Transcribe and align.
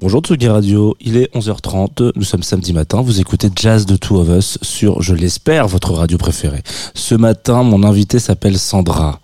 Bonjour 0.00 0.20
Tsugi 0.20 0.46
Radio, 0.46 0.96
il 1.00 1.16
est 1.16 1.34
11h30, 1.34 2.12
nous 2.14 2.22
sommes 2.22 2.44
samedi 2.44 2.72
matin, 2.72 3.00
vous 3.00 3.18
écoutez 3.18 3.50
Jazz 3.56 3.84
de 3.84 3.96
Two 3.96 4.20
of 4.20 4.28
Us 4.28 4.56
sur, 4.62 5.02
je 5.02 5.12
l'espère, 5.12 5.66
votre 5.66 5.92
radio 5.92 6.16
préférée. 6.16 6.62
Ce 6.94 7.16
matin, 7.16 7.64
mon 7.64 7.82
invité 7.82 8.20
s'appelle 8.20 8.60
Sandra. 8.60 9.18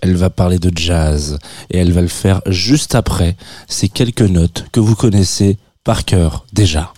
Elle 0.00 0.16
va 0.16 0.30
parler 0.30 0.58
de 0.58 0.72
jazz 0.74 1.38
et 1.68 1.76
elle 1.76 1.92
va 1.92 2.00
le 2.00 2.08
faire 2.08 2.40
juste 2.46 2.94
après 2.94 3.36
ces 3.68 3.90
quelques 3.90 4.22
notes 4.22 4.64
que 4.72 4.80
vous 4.80 4.94
connaissez 4.94 5.58
par 5.84 6.06
cœur 6.06 6.46
déjà. 6.54 6.94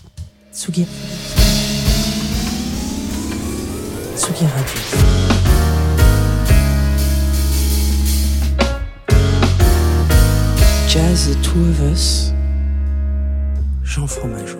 Jazz 10.87 11.37
Two 11.43 11.59
of 11.59 11.91
Us. 11.91 12.31
Jean 13.87 14.05
Fromageau. 14.07 14.57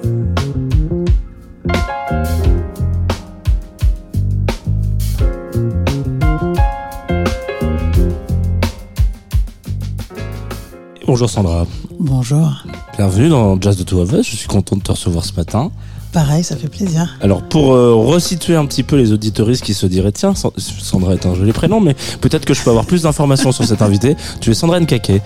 Bonjour 11.06 11.30
Sandra. 11.30 11.66
Bonjour. 12.00 12.64
Bienvenue 12.98 13.30
dans 13.30 13.60
Jazz 13.60 13.78
de 13.78 13.84
Two 13.84 14.00
of 14.02 14.12
Us. 14.12 14.30
Je 14.30 14.36
suis 14.36 14.48
content 14.48 14.76
de 14.76 14.82
te 14.82 14.92
recevoir 14.92 15.24
ce 15.24 15.34
matin. 15.34 15.72
Pareil, 16.12 16.44
ça 16.44 16.56
fait 16.56 16.68
plaisir. 16.68 17.18
Alors 17.22 17.44
pour 17.44 17.74
euh, 17.74 17.94
resituer 17.94 18.56
un 18.56 18.66
petit 18.66 18.84
peu 18.84 18.96
les 18.96 19.12
auditoristes 19.12 19.64
qui 19.64 19.74
se 19.74 19.86
diraient 19.86 20.12
tiens 20.12 20.34
Sa- 20.36 20.50
Sandra 20.58 21.14
est 21.14 21.26
un 21.26 21.36
joli 21.36 21.52
prénom 21.52 21.80
mais 21.82 21.96
peut-être 22.22 22.46
que 22.46 22.54
je 22.54 22.64
peux 22.64 22.70
avoir 22.70 22.86
plus 22.86 23.04
d'informations 23.04 23.52
sur 23.52 23.66
cet 23.66 23.82
invité. 23.82 24.16
Tu 24.42 24.52
es 24.52 24.54
Sandra 24.54 24.80
Nkake. 24.80 25.22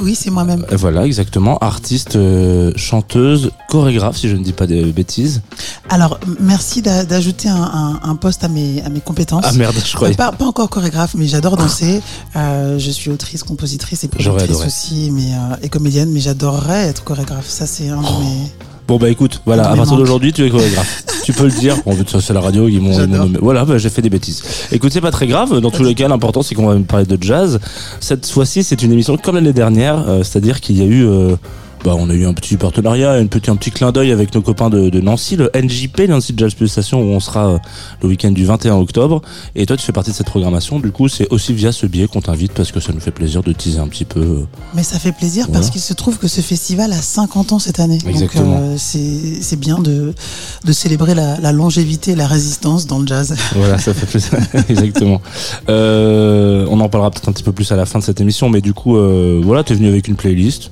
Oui, 0.00 0.14
c'est 0.14 0.30
moi-même. 0.30 0.64
Euh, 0.72 0.76
Voilà 0.76 1.06
exactement 1.06 1.56
artiste, 1.58 2.16
euh, 2.16 2.72
chanteuse, 2.76 3.50
chorégraphe 3.68 4.16
si 4.16 4.28
je 4.28 4.36
ne 4.36 4.42
dis 4.42 4.52
pas 4.52 4.66
de 4.66 4.90
bêtises. 4.90 5.40
Alors, 5.88 6.18
merci 6.40 6.82
d'a- 6.82 7.04
d'ajouter 7.04 7.48
un, 7.48 7.54
un- 7.62 8.00
un 8.02 8.16
poste 8.16 8.42
à 8.44 8.48
mes, 8.48 8.82
à 8.82 8.88
mes 8.88 9.00
compétences. 9.00 9.44
Ah 9.46 9.52
merde 9.52 9.74
je 9.76 9.90
Euh, 9.92 9.94
croyais. 9.94 10.14
Pas, 10.14 10.32
pas 10.32 10.46
encore 10.46 10.68
chorégraphe, 10.68 11.14
mais 11.14 11.26
j'adore 11.26 11.56
danser. 11.56 12.02
Euh, 12.36 12.78
je 12.78 12.90
suis 12.90 13.10
autrice, 13.10 13.42
compositrice 13.44 14.04
et 14.04 14.08
productrice 14.08 14.64
aussi, 14.66 15.10
mais, 15.12 15.32
euh, 15.34 15.56
et 15.62 15.68
comédienne, 15.68 16.10
mais 16.10 16.20
j'adorerais 16.20 16.84
être 16.88 17.04
chorégraphe. 17.04 17.48
Ça, 17.48 17.66
c'est 17.66 17.88
un 17.88 18.00
de 18.02 18.06
Oh. 18.08 18.20
mes. 18.20 18.52
Bon 18.86 18.98
bah 18.98 19.08
écoute 19.08 19.40
voilà 19.46 19.70
à 19.70 19.76
partir 19.76 19.96
d'aujourd'hui 19.96 20.32
tu 20.32 20.44
es 20.44 20.50
chorégraphe. 20.50 21.04
tu 21.24 21.32
peux 21.32 21.44
le 21.44 21.50
dire. 21.50 21.76
Bon 21.86 21.96
ça 22.06 22.20
c'est 22.20 22.34
la 22.34 22.40
radio 22.40 22.68
ils 22.68 22.80
m'ont 22.80 23.06
nommé. 23.06 23.38
Voilà 23.40 23.64
bah, 23.64 23.78
j'ai 23.78 23.88
fait 23.88 24.02
des 24.02 24.10
bêtises. 24.10 24.42
Écoute 24.72 24.92
c'est 24.92 25.00
pas 25.00 25.10
très 25.10 25.26
grave. 25.26 25.58
Dans 25.60 25.70
tous 25.70 25.82
les 25.84 25.94
cas 25.94 26.06
l'important 26.08 26.42
c'est 26.42 26.54
qu'on 26.54 26.66
va 26.66 26.78
parler 26.80 27.06
de 27.06 27.16
jazz. 27.22 27.60
Cette 28.00 28.28
fois-ci 28.28 28.62
c'est 28.62 28.82
une 28.82 28.92
émission 28.92 29.16
comme 29.16 29.36
l'année 29.36 29.54
dernière 29.54 30.04
euh, 30.06 30.22
c'est-à-dire 30.22 30.60
qu'il 30.60 30.76
y 30.78 30.82
a 30.82 30.86
eu 30.86 31.06
euh, 31.06 31.36
bah, 31.84 31.94
on 31.98 32.08
a 32.10 32.14
eu 32.14 32.24
un 32.26 32.32
petit 32.34 32.56
partenariat, 32.56 33.12
un 33.12 33.26
petit, 33.26 33.50
un 33.50 33.56
petit 33.56 33.70
clin 33.70 33.92
d'œil 33.92 34.10
avec 34.10 34.34
nos 34.34 34.40
copains 34.42 34.70
de, 34.70 34.88
de 34.90 35.00
Nancy, 35.00 35.36
le 35.36 35.50
NJP, 35.54 36.08
Nancy 36.08 36.32
Jazz 36.36 36.54
Pulsation, 36.54 37.00
où 37.02 37.14
on 37.14 37.20
sera 37.20 37.46
euh, 37.48 37.58
le 38.02 38.08
week-end 38.08 38.30
du 38.30 38.44
21 38.44 38.76
octobre. 38.76 39.20
Et 39.54 39.66
toi, 39.66 39.76
tu 39.76 39.84
fais 39.84 39.92
partie 39.92 40.10
de 40.10 40.16
cette 40.16 40.26
programmation. 40.26 40.80
Du 40.80 40.90
coup, 40.90 41.08
c'est 41.08 41.28
aussi 41.30 41.52
via 41.52 41.70
ce 41.72 41.86
biais 41.86 42.06
qu'on 42.08 42.20
t'invite 42.22 42.52
parce 42.52 42.72
que 42.72 42.80
ça 42.80 42.92
nous 42.92 43.00
fait 43.00 43.10
plaisir 43.10 43.42
de 43.42 43.52
teaser 43.52 43.78
un 43.80 43.88
petit 43.88 44.04
peu. 44.04 44.20
euh, 44.20 44.46
Mais 44.74 44.82
ça 44.82 44.98
fait 44.98 45.12
plaisir 45.12 45.44
Voilà. 45.46 45.60
parce 45.60 45.70
qu'il 45.70 45.80
se 45.80 45.92
trouve 45.92 46.18
que 46.18 46.26
ce 46.28 46.40
festival 46.40 46.92
a 46.92 46.96
50 47.02 47.52
ans 47.52 47.58
cette 47.58 47.80
année. 47.80 47.98
Exactement. 48.08 48.44
Donc, 48.60 48.60
euh, 48.60 48.76
c'est 48.78 49.56
bien 49.60 49.78
de, 49.78 50.14
de 50.64 50.72
célébrer 50.72 51.14
la, 51.14 51.38
la 51.38 51.52
longévité 51.52 52.12
et 52.12 52.16
la 52.16 52.26
résistance 52.26 52.86
dans 52.86 52.98
le 52.98 53.06
jazz. 53.06 53.34
Voilà, 53.54 53.78
ça 53.78 53.92
fait 53.94 54.06
plaisir. 54.06 54.30
Exactement. 54.68 55.20
Euh, 55.68 56.66
on 56.70 56.80
en 56.80 56.88
parlera 56.88 57.10
peut-être 57.10 57.28
un 57.28 57.32
petit 57.32 57.42
peu 57.42 57.52
plus 57.52 57.70
à 57.72 57.76
la 57.76 57.86
fin 57.86 57.98
de 57.98 58.04
cette 58.04 58.20
émission, 58.20 58.48
mais 58.48 58.60
du 58.60 58.72
coup, 58.74 58.96
euh, 58.96 59.40
voilà, 59.42 59.64
t'es 59.64 59.74
venu 59.74 59.88
avec 59.88 60.08
une 60.08 60.16
playlist, 60.16 60.70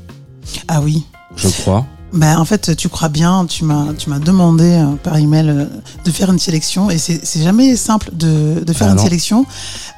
Ah 0.68 0.80
oui. 0.80 1.04
je 1.36 1.48
crois. 1.48 1.86
Ben, 2.12 2.36
en 2.38 2.44
fait, 2.44 2.76
tu 2.76 2.90
crois 2.90 3.08
bien, 3.08 3.46
tu 3.46 3.64
m'as, 3.64 3.94
tu 3.94 4.10
m'as 4.10 4.18
demandé 4.18 4.64
euh, 4.64 4.96
par 5.02 5.16
email 5.16 5.48
euh, 5.48 5.64
de 6.04 6.10
faire 6.10 6.30
une 6.30 6.38
sélection 6.38 6.90
et 6.90 6.98
c'est, 6.98 7.18
c'est 7.24 7.42
jamais 7.42 7.74
simple 7.74 8.10
de, 8.12 8.62
de 8.62 8.72
faire 8.74 8.88
Ah 8.88 8.90
une 8.90 8.96
non. 8.98 9.02
sélection. 9.02 9.46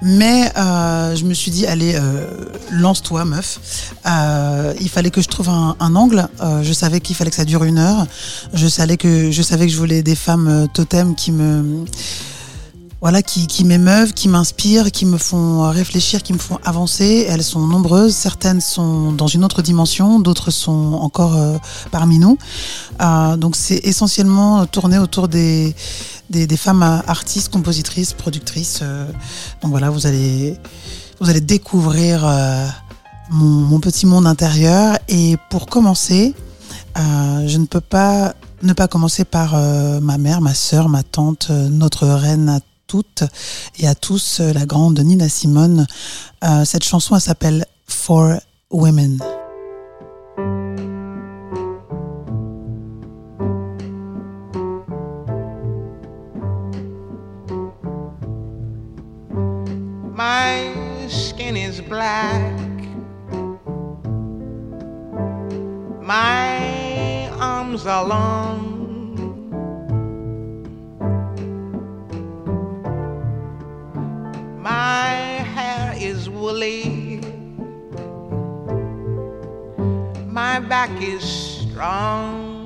Mais 0.00 0.52
euh, 0.56 1.16
je 1.16 1.24
me 1.24 1.34
suis 1.34 1.50
dit, 1.50 1.66
allez, 1.66 1.94
euh, 1.96 2.24
lance-toi, 2.70 3.24
meuf. 3.24 3.58
Euh, 4.06 4.72
il 4.80 4.88
fallait 4.88 5.10
que 5.10 5.20
je 5.22 5.26
trouve 5.28 5.48
un, 5.48 5.74
un 5.80 5.96
angle. 5.96 6.28
Euh, 6.40 6.62
je 6.62 6.72
savais 6.72 7.00
qu'il 7.00 7.16
fallait 7.16 7.30
que 7.30 7.36
ça 7.36 7.44
dure 7.44 7.64
une 7.64 7.78
heure. 7.78 8.06
Je 8.52 8.68
savais 8.68 8.96
que 8.96 9.32
je 9.32 9.42
savais 9.42 9.66
que 9.66 9.72
je 9.72 9.78
voulais 9.78 10.04
des 10.04 10.14
femmes 10.14 10.68
totems 10.72 11.16
qui 11.16 11.32
me 11.32 11.84
voilà, 13.04 13.22
qui, 13.22 13.46
qui 13.46 13.64
m'émeuvent, 13.64 14.14
qui 14.14 14.28
m'inspirent, 14.28 14.90
qui 14.90 15.04
me 15.04 15.18
font 15.18 15.68
réfléchir, 15.68 16.22
qui 16.22 16.32
me 16.32 16.38
font 16.38 16.58
avancer. 16.64 17.26
Elles 17.28 17.44
sont 17.44 17.66
nombreuses. 17.66 18.14
Certaines 18.14 18.62
sont 18.62 19.12
dans 19.12 19.26
une 19.26 19.44
autre 19.44 19.60
dimension, 19.60 20.20
d'autres 20.20 20.50
sont 20.50 20.94
encore 20.94 21.36
euh, 21.36 21.58
parmi 21.90 22.18
nous. 22.18 22.38
Euh, 23.02 23.36
donc 23.36 23.56
c'est 23.56 23.80
essentiellement 23.84 24.64
tourné 24.64 24.96
autour 24.96 25.28
des, 25.28 25.74
des, 26.30 26.56
femmes 26.56 26.82
euh, 26.82 27.00
artistes, 27.06 27.52
compositrices, 27.52 28.14
productrices. 28.14 28.80
euh. 28.80 29.04
donc 29.60 29.70
voilà, 29.72 29.90
vous 29.90 30.06
allez, 30.06 30.58
vous 31.20 31.28
allez 31.28 31.42
découvrir 31.42 32.26
euh, 32.26 32.66
mon, 33.28 33.44
mon 33.44 33.80
petit 33.80 34.06
monde 34.06 34.26
intérieur. 34.26 34.98
Et 35.08 35.36
pour 35.50 35.66
commencer, 35.66 36.34
euh, 36.96 37.46
je 37.46 37.58
ne 37.58 37.66
peux 37.66 37.82
pas 37.82 38.32
ne 38.62 38.72
pas 38.72 38.88
commencer 38.88 39.26
par 39.26 39.56
euh, 39.56 40.00
ma 40.00 40.16
mère, 40.16 40.40
ma 40.40 40.54
sœur, 40.54 40.88
ma 40.88 41.02
tante, 41.02 41.48
euh, 41.50 41.68
notre 41.68 42.06
reine 42.06 42.60
toutes 42.94 43.24
et 43.80 43.88
à 43.88 43.96
tous, 43.96 44.38
euh, 44.38 44.52
la 44.52 44.66
grande 44.66 45.00
Nina 45.00 45.28
Simone. 45.28 45.84
Euh, 46.44 46.64
cette 46.64 46.84
chanson, 46.84 47.16
elle 47.16 47.20
s'appelle 47.20 47.66
For 47.88 48.38
Women. 48.70 49.18
My 60.14 61.08
skin 61.08 61.56
is 61.56 61.80
black. 61.80 62.54
My 66.00 67.28
arms 67.40 67.86
are 67.88 68.06
long. 68.06 68.73
My 74.64 75.44
hair 75.52 75.92
is 75.94 76.30
woolly. 76.30 77.20
My 80.26 80.58
back 80.58 80.88
is 81.02 81.22
strong. 81.22 82.64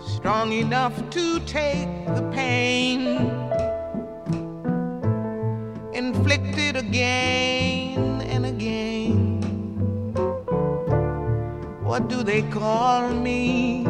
Strong 0.00 0.50
enough 0.50 0.96
to 1.10 1.38
take 1.46 2.06
the 2.06 2.28
pain 2.34 3.06
inflicted 5.94 6.74
again 6.74 8.22
and 8.22 8.46
again. 8.46 9.40
What 11.84 12.08
do 12.08 12.24
they 12.24 12.42
call 12.42 13.10
me? 13.10 13.86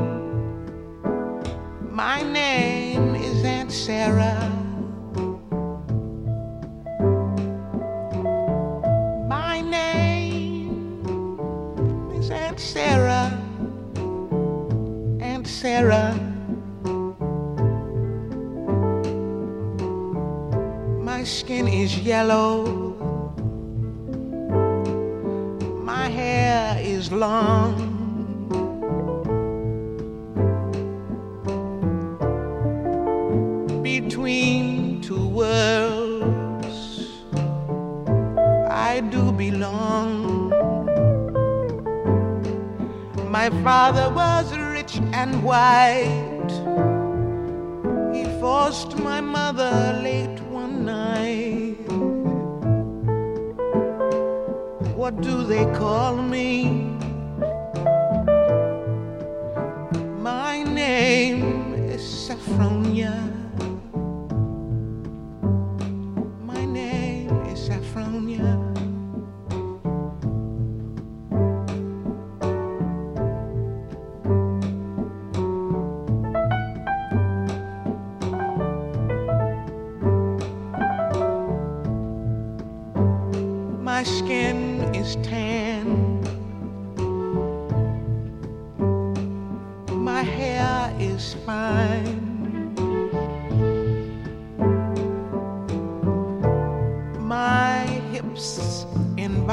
My 1.88 2.20
name 2.20 3.14
is 3.14 3.42
Aunt 3.42 3.72
Sarah. 3.72 4.49
Sarah. 15.60 16.16
My 21.04 21.22
skin 21.22 21.68
is 21.68 21.98
yellow. 21.98 22.64
My 25.84 26.08
hair 26.08 26.80
is 26.80 27.12
long. 27.12 27.69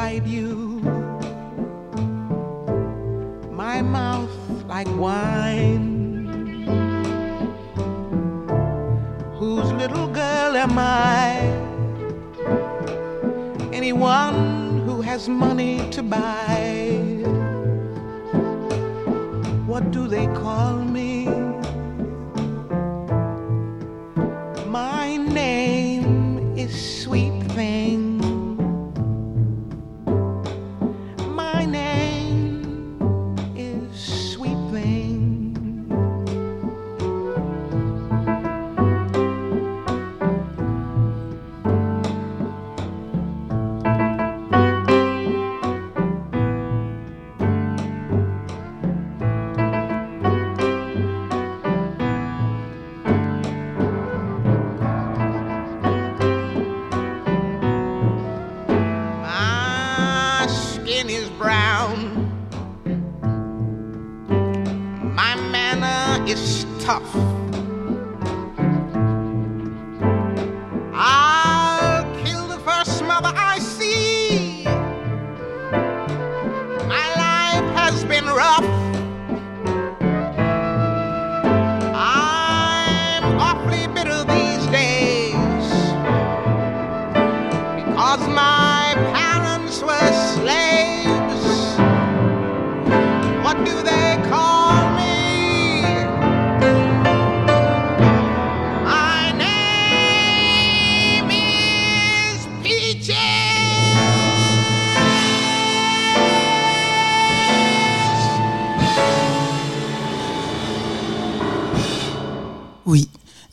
Invite 0.07 0.27
you, 0.27 0.79
my 3.51 3.81
mouth 3.81 4.29
like 4.67 4.87
wine. 4.97 6.63
Whose 9.35 9.71
little 9.73 10.07
girl 10.07 10.55
am 10.55 10.77
I? 10.77 11.39
Anyone 13.73 14.81
who 14.85 15.01
has 15.01 15.27
money 15.27 15.89
to 15.91 16.01
buy. 16.01 16.87
What 19.65 19.91
do 19.91 20.07
they 20.07 20.27
call 20.27 20.77
me? 20.77 21.16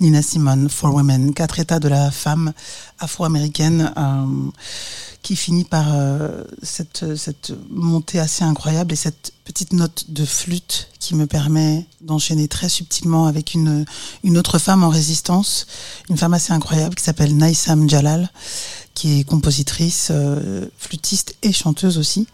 Nina 0.05 0.21
Simone, 0.21 0.69
For 0.69 0.93
Women, 0.93 1.33
quatre 1.33 1.61
états 1.61 1.81
de 1.81 1.89
la 1.89 2.11
femme 2.11 2.53
afro-américaine 2.99 3.91
euh, 3.97 4.51
qui 5.23 5.35
finit 5.35 5.65
par 5.65 5.87
euh, 5.95 6.45
cette, 6.63 7.55
montée 7.71 8.19
assez 8.19 8.45
incroyable 8.45 8.93
et 8.93 8.97
cette 8.97 9.33
petite 9.47 9.73
note 9.73 10.11
de 10.11 10.27
flûte 10.27 10.91
qui 10.99 11.15
me 11.15 11.27
permet 11.27 11.87
d'enchaîner 12.03 12.49
très 12.49 12.69
subtilement 12.69 13.25
avec 13.25 13.55
une, 13.55 13.87
une 14.25 14.37
autre 14.37 14.59
femme 14.59 14.85
en 14.85 14.91
résistance, 14.91 15.67
une 16.11 16.19
femme 16.19 16.35
assez 16.35 16.53
incroyable 16.53 16.95
qui 16.97 17.05
s'appelle 17.05 17.35
Naïsam 17.35 17.89
Jalal, 17.89 18.31
qui 18.95 19.21
est 19.21 19.25
compositrice, 19.25 20.09
euh, 20.13 20.67
flûtiste 20.79 21.37
et 21.43 21.53
chanteuse 21.53 21.99
aussi. 21.99 22.27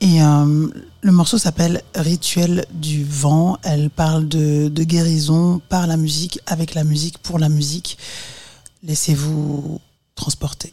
Et 0.00 0.22
euh, 0.22 0.68
le 1.02 1.12
morceau 1.12 1.38
s'appelle 1.38 1.82
Rituel 1.94 2.64
du 2.72 3.04
vent. 3.04 3.58
Elle 3.62 3.90
parle 3.90 4.26
de, 4.28 4.68
de 4.68 4.84
guérison 4.84 5.60
par 5.68 5.86
la 5.86 5.96
musique, 5.96 6.40
avec 6.46 6.74
la 6.74 6.84
musique, 6.84 7.18
pour 7.18 7.38
la 7.38 7.48
musique. 7.48 7.96
Laissez-vous 8.82 9.80
transporter. 10.16 10.72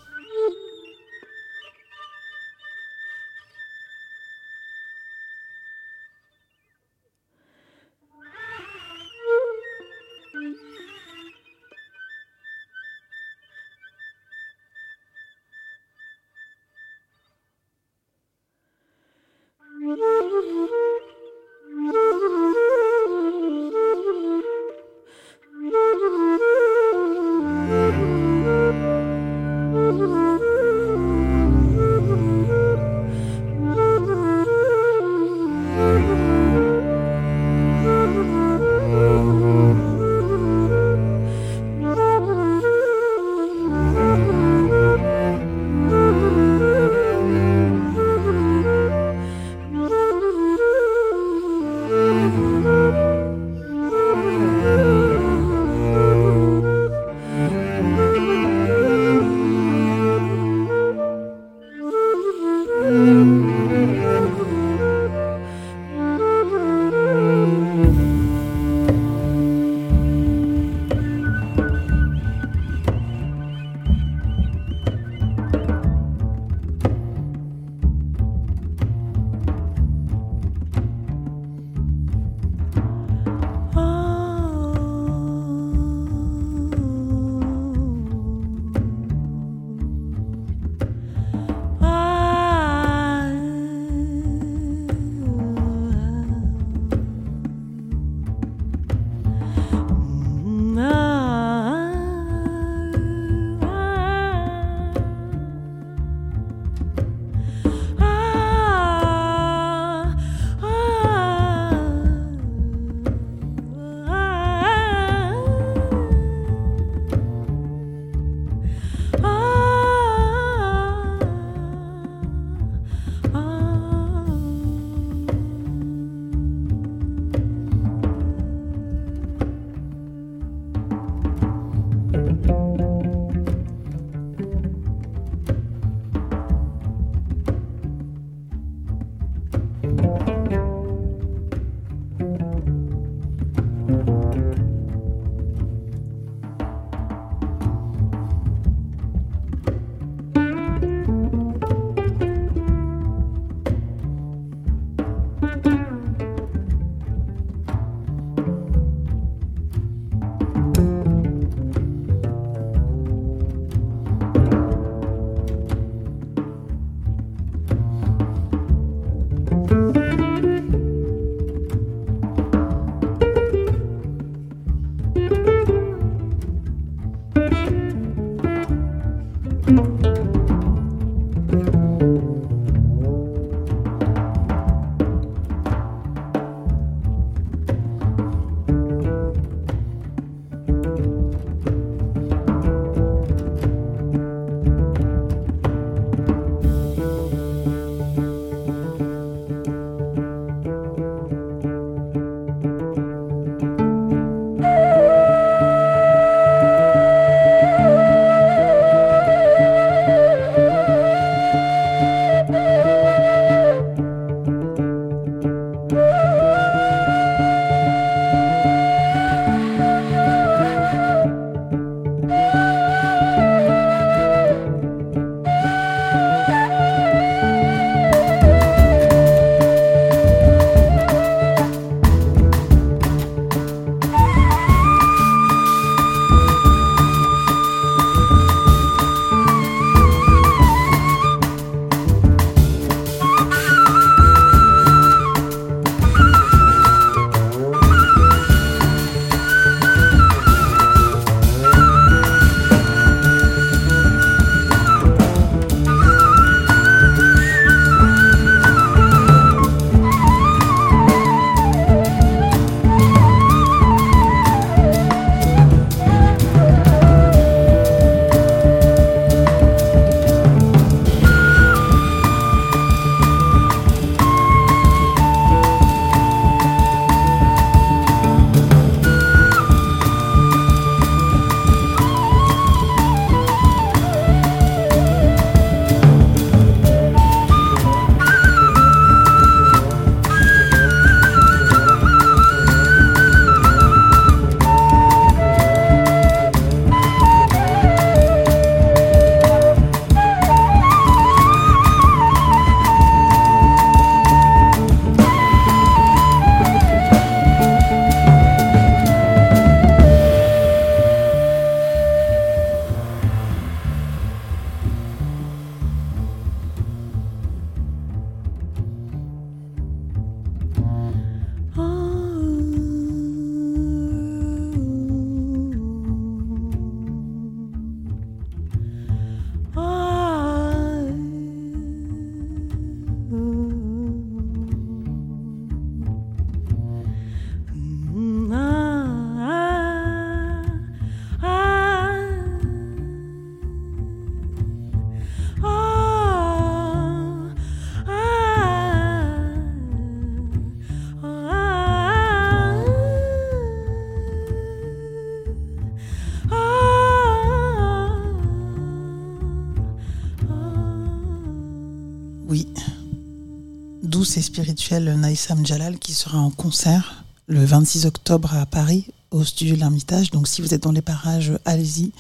Spirituel 364.88 365.20
Naïsam 365.20 365.65
Jalal 365.65 366.00
qui 366.00 366.13
sera 366.13 366.38
en 366.38 366.50
concert 366.50 367.25
le 367.48 367.65
26 367.65 368.06
octobre 368.06 368.56
à 368.56 368.65
Paris 368.65 369.08
au 369.32 369.44
studio 369.44 369.75
de 369.75 369.82
l'Ermitage. 369.82 370.32
Donc 370.32 370.48
si 370.48 370.62
vous 370.62 370.74
êtes 370.74 370.84
dans 370.84 370.94
les 370.94 371.01
parages, 371.01 371.51
allez-y. 371.65 372.12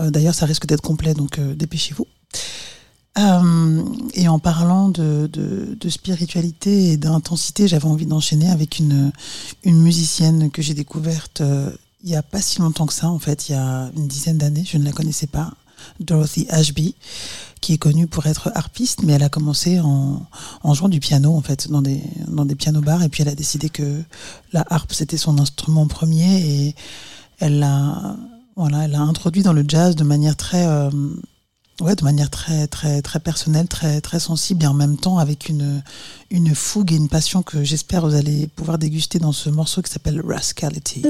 Euh, 0.00 0.10
d'ailleurs, 0.10 0.34
ça 0.34 0.46
risque 0.46 0.66
d'être 0.66 0.80
complet, 0.80 1.14
donc 1.14 1.38
euh, 1.38 1.54
dépêchez-vous. 1.54 2.08
Euh, 3.18 3.84
et 4.14 4.26
en 4.26 4.40
parlant 4.40 4.88
de, 4.88 5.30
de 5.32 5.88
spiritualité 5.88 6.90
et 6.90 6.96
d'intensité, 6.96 7.68
j'avais 7.68 7.86
envie 7.86 8.06
d'enchaîner 8.06 8.50
avec 8.50 8.80
une, 8.80 9.12
une 9.62 9.80
musicienne 9.80 10.50
que 10.50 10.62
j'ai 10.62 10.74
découverte 10.74 11.40
il 12.02 12.10
n'y 12.10 12.16
a 12.16 12.22
pas 12.22 12.40
si 12.40 12.60
longtemps 12.60 12.86
que 12.86 12.92
ça, 12.92 13.08
en 13.08 13.18
fait, 13.18 13.48
il 13.48 13.52
y 13.52 13.54
a 13.56 13.90
une 13.96 14.06
dizaine 14.06 14.38
d'années, 14.38 14.64
je 14.64 14.78
ne 14.78 14.84
la 14.84 14.92
connaissais 14.92 15.26
pas, 15.26 15.52
Dorothy 16.00 16.46
Ashby 16.50 16.94
qui 17.60 17.72
est 17.72 17.78
connue 17.78 18.06
pour 18.06 18.26
être 18.26 18.52
harpiste, 18.54 19.02
mais 19.02 19.14
elle 19.14 19.22
a 19.22 19.28
commencé 19.28 19.80
en, 19.80 20.20
jouant 20.72 20.88
du 20.88 21.00
piano, 21.00 21.34
en 21.34 21.40
fait, 21.40 21.68
dans 21.68 21.82
des, 21.82 22.00
dans 22.28 22.44
des 22.44 22.54
pianos-bars, 22.54 23.02
et 23.02 23.08
puis 23.08 23.22
elle 23.22 23.28
a 23.28 23.34
décidé 23.34 23.70
que 23.70 24.02
la 24.52 24.64
harpe, 24.70 24.92
c'était 24.92 25.16
son 25.16 25.38
instrument 25.38 25.86
premier, 25.86 26.46
et 26.46 26.74
elle 27.40 27.58
l'a, 27.58 28.16
voilà, 28.56 28.84
elle 28.84 28.92
l'a 28.92 29.00
introduit 29.00 29.42
dans 29.42 29.52
le 29.52 29.64
jazz 29.66 29.96
de 29.96 30.04
manière 30.04 30.36
très, 30.36 30.66
euh, 30.66 30.90
de 30.90 32.04
manière 32.04 32.30
très, 32.30 32.66
très, 32.68 33.02
très 33.02 33.20
personnelle, 33.20 33.68
très, 33.68 34.00
très 34.00 34.20
sensible, 34.20 34.62
et 34.62 34.68
en 34.68 34.74
même 34.74 34.96
temps 34.96 35.18
avec 35.18 35.48
une, 35.48 35.82
une 36.30 36.54
fougue 36.54 36.92
et 36.92 36.96
une 36.96 37.08
passion 37.08 37.42
que 37.42 37.64
j'espère 37.64 38.06
vous 38.06 38.14
allez 38.14 38.46
pouvoir 38.46 38.78
déguster 38.78 39.18
dans 39.18 39.32
ce 39.32 39.50
morceau 39.50 39.82
qui 39.82 39.90
s'appelle 39.90 40.22
Rascality. 40.24 41.02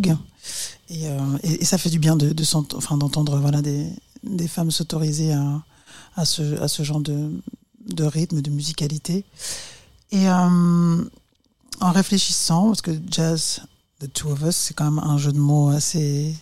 Euh, 0.00 1.38
et, 1.42 1.64
ça 1.64 1.78
fait 1.78 1.90
du 1.90 1.98
bien 1.98 2.16
de, 2.16 2.32
d'entendre 2.96 3.38
voilà, 3.38 3.62
des, 3.62 3.86
des 4.22 4.48
femmes 4.48 4.70
s'autoriser 4.70 5.32
à, 5.32 5.62
à, 6.16 6.24
ce, 6.24 6.60
à 6.60 6.68
ce 6.68 6.82
genre 6.82 7.00
de, 7.00 7.30
de 7.86 8.04
rythme, 8.04 8.40
de 8.40 8.50
musicalité. 8.50 9.24
Et 10.10 10.28
euh, 10.28 11.04
en 11.80 11.92
réfléchissant, 11.92 12.68
parce 12.68 12.82
que 12.82 12.92
jazz, 13.10 13.62
The 14.00 14.12
Two 14.12 14.32
of 14.32 14.42
Us, 14.42 14.56
c'est 14.56 14.74
quand 14.74 14.90
même 14.90 15.02
un 15.02 15.18
jeu 15.18 15.32
de 15.32 15.38
mots 15.38 15.70
assez 15.70 16.34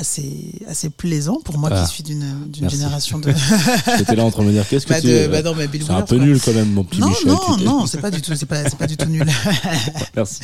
assez 0.00 0.52
assez 0.66 0.90
plaisant 0.90 1.38
pour 1.44 1.58
moi 1.58 1.70
Ah, 1.72 1.82
qui 1.84 1.92
suis 1.92 2.02
d'une 2.02 2.68
génération 2.68 3.18
de 3.18 3.32
J'étais 3.98 4.16
là 4.16 4.24
en 4.24 4.30
train 4.30 4.42
de 4.42 4.48
me 4.48 4.52
dire 4.52 4.66
qu'est-ce 4.68 4.86
que 4.86 4.92
bah 4.94 5.00
tu 5.00 5.06
de 5.06 5.26
bah 5.28 5.42
non 5.42 5.54
mais 5.54 5.68
Bill 5.68 5.82
C'est 5.86 5.92
un 5.92 6.02
peu 6.02 6.16
nul 6.16 6.40
quand 6.40 6.52
même, 6.54 6.70
mon 6.72 6.84
petit 6.84 7.00
non 7.00 7.08
Michel. 7.08 7.28
non 7.28 7.56
non 7.58 7.86
c'est 7.86 8.00
pas 8.00 8.10
du 8.10 8.20
tout 8.22 8.34
c'est 8.34 8.46
pas 8.46 8.64
pas 8.64 8.86
du 8.86 8.96
tout 8.96 9.06
nul 9.08 9.26
Merci. 10.16 10.40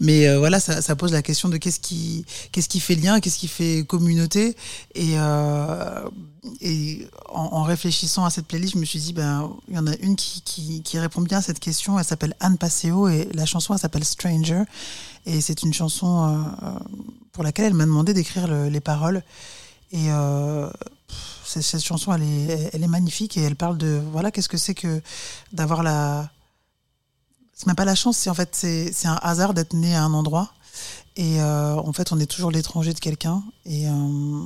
mais 0.00 0.26
euh, 0.28 0.38
voilà 0.38 0.60
ça, 0.60 0.82
ça 0.82 0.96
pose 0.96 1.12
la 1.12 1.22
question 1.22 1.48
de 1.48 1.56
qu'est-ce 1.56 1.80
qui 1.80 2.24
qu'est-ce 2.52 2.68
qui 2.68 2.80
fait 2.80 2.94
lien 2.96 3.20
qu'est-ce 3.20 3.38
qui 3.38 3.48
fait 3.48 3.84
communauté 3.86 4.56
et 4.94 5.14
euh, 5.18 6.00
et 6.60 7.06
en, 7.28 7.62
réfléchissant 7.62 8.24
à 8.24 8.30
cette 8.30 8.46
playlist 8.46 8.74
je 8.74 8.78
me 8.78 8.84
suis 8.84 8.98
dit 8.98 9.12
ben 9.12 9.50
il 9.68 9.74
y 9.74 9.78
en 9.78 9.86
a 9.86 9.96
une 9.96 10.16
qui, 10.16 10.42
qui, 10.82 10.98
répond 10.98 11.20
bien 11.20 11.38
à 11.38 11.42
cette 11.42 11.60
question. 11.60 11.98
Elle 11.98 12.04
s'appelle 12.04 12.34
Anne 12.40 12.58
Passeo 12.58 13.08
et 13.08 13.28
la 13.34 13.46
chanson 13.46 13.74
elle 13.74 13.80
s'appelle 13.80 14.04
Stranger. 14.04 14.62
Et 15.26 15.40
c'est 15.40 15.62
une 15.62 15.74
chanson 15.74 16.44
euh, 16.62 16.68
pour 17.32 17.42
laquelle 17.44 17.66
elle 17.66 17.74
m'a 17.74 17.84
demandé 17.84 18.14
d'écrire 18.14 18.46
le- 18.46 18.68
les 18.68 18.80
paroles. 18.80 19.22
Et 19.92 20.10
euh, 20.10 20.70
cette, 21.44 21.82
chanson 21.82 22.12
elle 22.12 22.22
est 22.22 22.70
elle 22.72 22.82
est 22.82 22.88
magnifique 22.88 23.36
et 23.36 23.42
elle 23.42 23.56
parle 23.56 23.78
de 23.78 24.00
voilà 24.12 24.30
qu'est-ce 24.30 24.48
que 24.48 24.58
c'est 24.58 24.74
que 24.74 25.00
d'avoir 25.52 25.82
la 25.82 26.30
c'est 27.54 27.66
même 27.66 27.76
pas 27.76 27.86
la 27.86 27.94
chance, 27.94 28.18
c'est 28.18 28.30
en 28.30 28.34
fait 28.34 28.54
c'est 28.54 29.08
un 29.08 29.18
hasard 29.22 29.54
d'être 29.54 29.72
né 29.72 29.94
à 29.96 30.02
un 30.02 30.12
endroit. 30.12 30.52
Et 31.16 31.40
euh, 31.40 31.74
en 31.76 31.92
fait 31.92 32.12
on 32.12 32.20
est 32.20 32.26
toujours 32.26 32.50
l'étranger 32.50 32.92
de 32.92 33.00
quelqu'un. 33.00 33.42
Et 33.64 33.88
euh, 33.88 34.42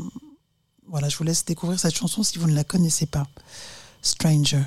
voilà 0.90 1.08
je 1.08 1.16
vous 1.16 1.24
laisse 1.24 1.44
découvrir 1.44 1.78
cette 1.78 1.96
chanson 1.96 2.22
si 2.22 2.38
vous 2.38 2.48
ne 2.48 2.54
la 2.54 2.64
connaissez 2.64 3.06
pas. 3.06 3.26
Stranger. 4.02 4.62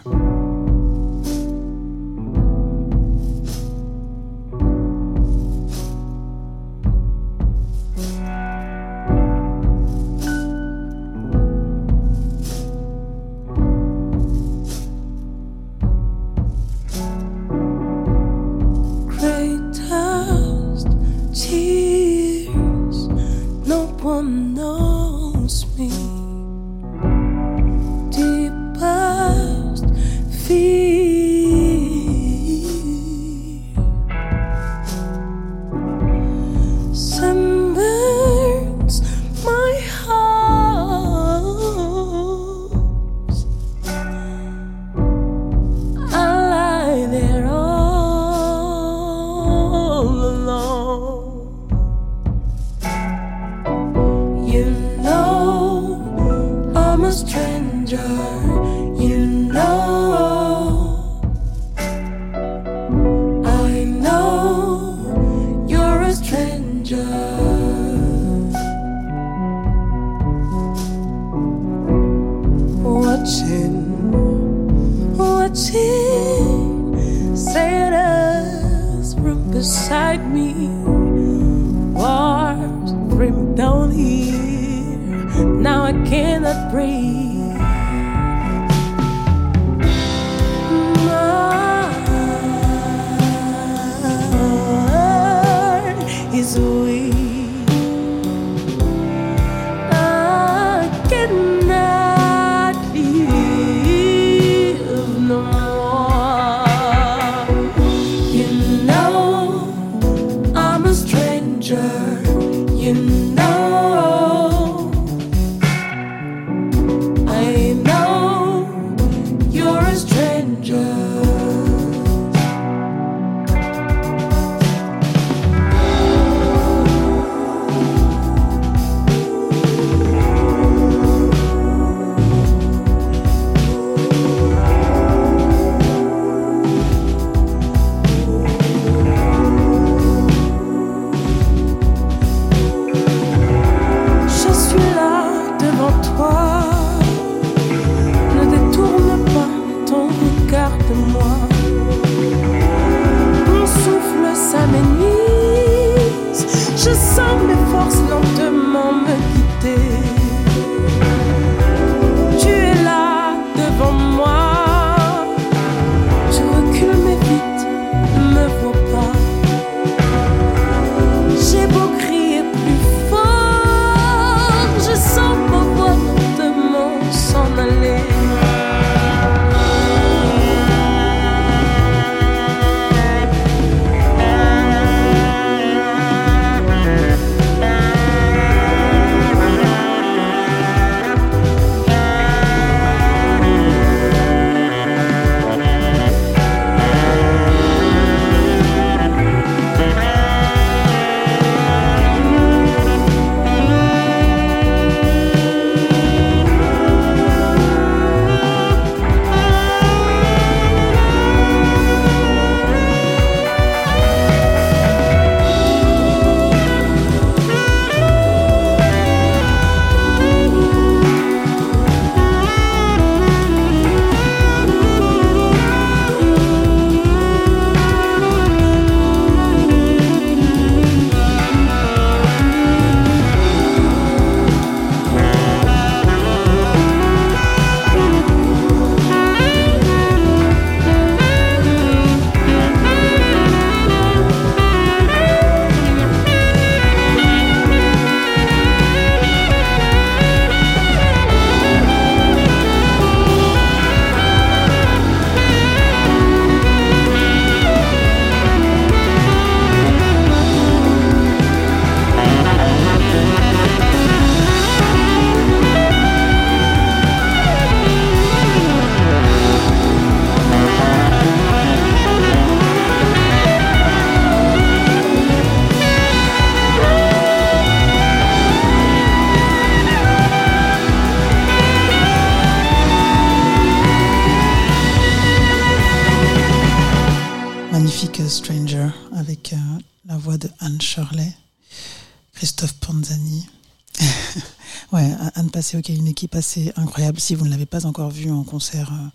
Assez 296.35 296.73
incroyable. 296.77 297.19
Si 297.19 297.35
vous 297.35 297.45
ne 297.45 297.51
l'avez 297.51 297.67
pas 297.67 297.85
encore 297.85 298.09
vue 298.09 298.31
en 298.31 298.43
concert, 298.43 298.91
euh, 298.91 299.07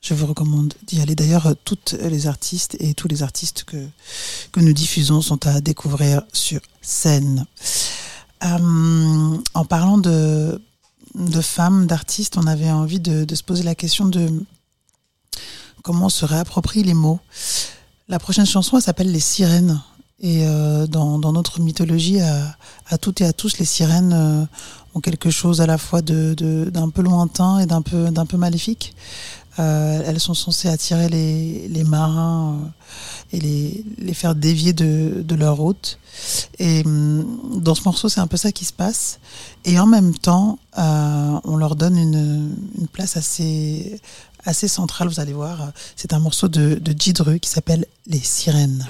je 0.00 0.14
vous 0.14 0.26
recommande 0.26 0.72
d'y 0.86 1.00
aller. 1.00 1.16
D'ailleurs, 1.16 1.48
euh, 1.48 1.54
toutes 1.64 1.96
les 2.00 2.28
artistes 2.28 2.76
et 2.78 2.94
tous 2.94 3.08
les 3.08 3.24
artistes 3.24 3.64
que, 3.64 3.88
que 4.52 4.60
nous 4.60 4.72
diffusons 4.72 5.20
sont 5.20 5.48
à 5.48 5.60
découvrir 5.60 6.22
sur 6.32 6.60
scène. 6.80 7.44
Euh, 8.44 9.36
en 9.54 9.64
parlant 9.64 9.98
de, 9.98 10.62
de 11.16 11.40
femmes, 11.40 11.86
d'artistes, 11.86 12.36
on 12.36 12.46
avait 12.46 12.70
envie 12.70 13.00
de, 13.00 13.24
de 13.24 13.34
se 13.34 13.42
poser 13.42 13.64
la 13.64 13.74
question 13.74 14.06
de 14.06 14.30
comment 15.82 16.06
on 16.06 16.10
se 16.10 16.24
réapproprie 16.24 16.84
les 16.84 16.94
mots. 16.94 17.18
La 18.06 18.20
prochaine 18.20 18.46
chanson, 18.46 18.76
elle 18.76 18.82
s'appelle 18.84 19.10
Les 19.10 19.18
Sirènes. 19.18 19.82
Et 20.22 20.44
dans, 20.44 21.18
dans 21.18 21.32
notre 21.32 21.60
mythologie, 21.60 22.20
à, 22.20 22.54
à 22.90 22.98
toutes 22.98 23.22
et 23.22 23.24
à 23.24 23.32
tous, 23.32 23.56
les 23.56 23.64
sirènes 23.64 24.46
ont 24.94 25.00
quelque 25.00 25.30
chose 25.30 25.60
à 25.60 25.66
la 25.66 25.78
fois 25.78 26.02
de 26.02 26.34
de- 26.34 26.70
d'un 26.70 26.88
peu 26.90 27.02
lointain 27.02 27.58
et 27.60 27.66
d'un 27.66 27.82
peu 27.82 28.10
d'un 28.10 28.26
peu 28.26 28.36
maléfique. 28.36 28.94
Euh, 29.58 30.02
elles 30.06 30.20
sont 30.20 30.32
censées 30.32 30.68
attirer 30.68 31.08
les, 31.08 31.68
les 31.68 31.84
marins 31.84 32.54
euh, 32.54 33.36
et 33.36 33.40
les, 33.40 33.84
les 33.98 34.14
faire 34.14 34.34
dévier 34.34 34.72
de, 34.72 35.22
de 35.22 35.34
leur 35.34 35.56
route. 35.56 35.98
Et 36.58 36.82
hum, 36.86 37.60
dans 37.60 37.74
ce 37.74 37.82
morceau, 37.84 38.08
c'est 38.08 38.20
un 38.20 38.28
peu 38.28 38.36
ça 38.38 38.52
qui 38.52 38.64
se 38.64 38.72
passe. 38.72 39.18
Et 39.64 39.78
en 39.78 39.86
même 39.86 40.14
temps, 40.14 40.58
euh, 40.78 41.40
on 41.44 41.56
leur 41.56 41.74
donne 41.76 41.98
une, 41.98 42.54
une 42.78 42.88
place 42.88 43.16
assez, 43.16 44.00
assez 44.44 44.68
centrale, 44.68 45.08
vous 45.08 45.20
allez 45.20 45.34
voir. 45.34 45.72
C'est 45.96 46.12
un 46.14 46.20
morceau 46.20 46.48
de, 46.48 46.76
de 46.76 46.92
qui 47.38 47.50
s'appelle 47.50 47.84
Les 48.06 48.20
Sirènes. 48.20 48.86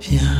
Viens. 0.00 0.37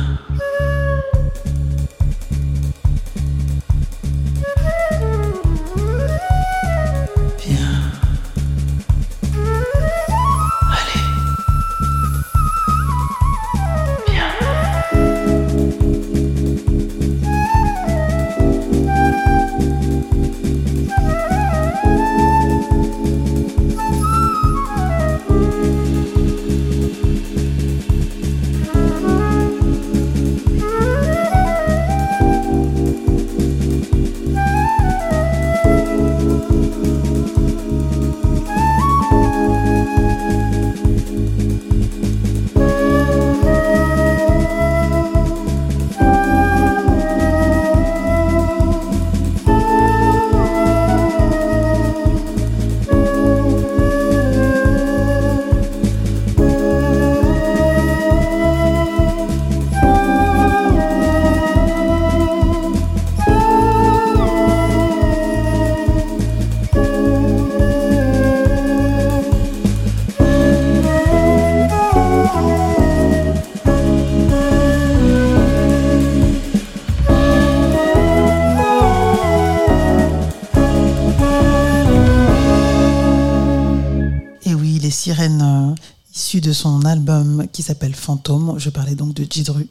Sirènes 84.99 85.41
euh, 85.41 85.75
issues 86.13 86.41
de 86.41 86.51
son 86.51 86.83
album 86.83 87.47
qui 87.53 87.63
s'appelle 87.63 87.95
Fantôme. 87.95 88.55
Je 88.57 88.69
parlais 88.69 88.95
donc 88.95 89.13
de 89.13 89.25
Jidru. 89.29 89.65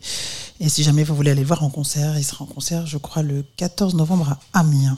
Et 0.58 0.70
si 0.70 0.82
jamais 0.82 1.04
vous 1.04 1.14
voulez 1.14 1.32
aller 1.32 1.42
le 1.42 1.46
voir 1.46 1.62
en 1.62 1.68
concert, 1.68 2.16
il 2.16 2.24
sera 2.24 2.44
en 2.44 2.46
concert, 2.46 2.86
je 2.86 2.96
crois, 2.96 3.22
le 3.22 3.44
14 3.58 3.94
novembre 3.94 4.38
à 4.54 4.60
Amiens. 4.60 4.96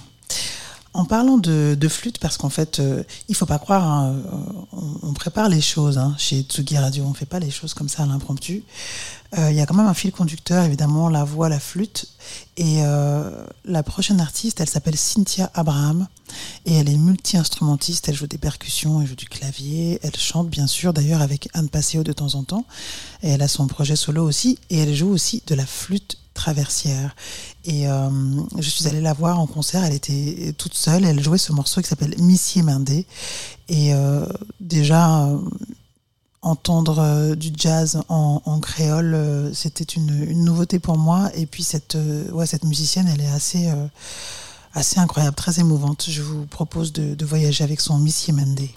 En 0.92 1.04
parlant 1.04 1.36
de, 1.36 1.88
flûte, 1.88 2.18
parce 2.18 2.36
qu'en 2.36 2.48
fait, 2.48 2.78
euh, 2.78 3.02
il 3.28 3.34
faut 3.34 3.46
pas 3.46 3.58
croire, 3.58 3.84
hein, 3.84 4.14
euh, 4.32 4.76
on, 5.02 5.12
prépare 5.14 5.48
les 5.48 5.60
choses 5.60 5.98
hein, 5.98 6.14
chez 6.16 6.42
Tsugi 6.42 6.78
Radio, 6.78 7.04
on 7.04 7.14
fait 7.14 7.26
pas 7.26 7.40
les 7.40 7.50
choses 7.50 7.74
comme 7.74 7.88
ça 7.88 8.04
à 8.04 8.06
l'impromptu. 8.06 8.62
Euh, 9.36 9.50
Il 9.50 9.56
y 9.56 9.60
a 9.60 9.66
quand 9.66 9.74
même 9.74 9.86
un 9.86 9.94
fil 9.94 10.12
conducteur, 10.12 10.64
évidemment, 10.64 11.08
la 11.08 11.24
voix, 11.24 11.48
la 11.48 11.58
flûte. 11.58 12.06
Et 12.56 12.82
la 13.64 13.82
prochaine 13.82 14.20
artiste, 14.20 14.60
elle 14.60 14.68
s'appelle 14.68 14.96
Cynthia 14.96 15.50
Abraham. 15.54 16.06
Et 16.66 16.74
elle 16.74 16.88
est 16.88 16.98
multi-instrumentiste, 16.98 18.08
elle 18.08 18.14
joue 18.14 18.26
des 18.26 18.38
percussions, 18.38 19.00
elle 19.00 19.06
joue 19.06 19.16
du 19.16 19.28
clavier, 19.28 19.98
elle 20.02 20.16
chante 20.16 20.48
bien 20.48 20.66
sûr, 20.66 20.92
d'ailleurs 20.92 21.22
avec 21.22 21.48
Anne 21.54 21.68
Passeo 21.68 22.02
de 22.02 22.12
temps 22.12 22.34
en 22.34 22.44
temps. 22.44 22.64
Et 23.22 23.30
elle 23.30 23.42
a 23.42 23.48
son 23.48 23.66
projet 23.66 23.96
solo 23.96 24.24
aussi, 24.24 24.58
et 24.68 24.78
elle 24.78 24.94
joue 24.94 25.08
aussi 25.08 25.42
de 25.46 25.54
la 25.54 25.66
flûte 25.66 26.18
traversière. 26.34 27.14
Et 27.64 27.88
euh, 27.88 28.08
je 28.58 28.68
suis 28.68 28.86
allée 28.86 29.00
la 29.00 29.12
voir 29.12 29.38
en 29.40 29.46
concert, 29.46 29.84
elle 29.84 29.94
était 29.94 30.54
toute 30.56 30.74
seule, 30.74 31.04
elle 31.04 31.22
jouait 31.22 31.38
ce 31.38 31.52
morceau 31.52 31.80
qui 31.80 31.88
s'appelle 31.88 32.14
Missy 32.18 32.62
Mendé. 32.62 33.06
Et 33.68 33.94
euh, 33.94 34.26
déjà, 34.60 35.24
euh, 35.24 35.38
entendre 36.42 37.34
du 37.34 37.50
jazz 37.54 38.00
en, 38.08 38.60
créole, 38.60 39.50
c'était 39.52 39.84
une, 39.84 40.24
une 40.28 40.44
nouveauté 40.44 40.78
pour 40.78 40.96
moi. 40.96 41.30
Et 41.34 41.46
puis 41.46 41.62
cette, 41.62 41.98
ouais, 42.32 42.46
cette 42.46 42.64
musicienne, 42.64 43.08
elle 43.12 43.20
est 43.20 43.30
assez, 43.30 43.70
assez 44.74 44.98
incroyable, 44.98 45.36
très 45.36 45.60
émouvante. 45.60 46.06
Je 46.08 46.22
vous 46.22 46.46
propose 46.46 46.92
de, 46.92 47.24
voyager 47.24 47.64
avec 47.64 47.80
son 47.80 47.98
Missy 47.98 48.32
Mendé. 48.32 48.70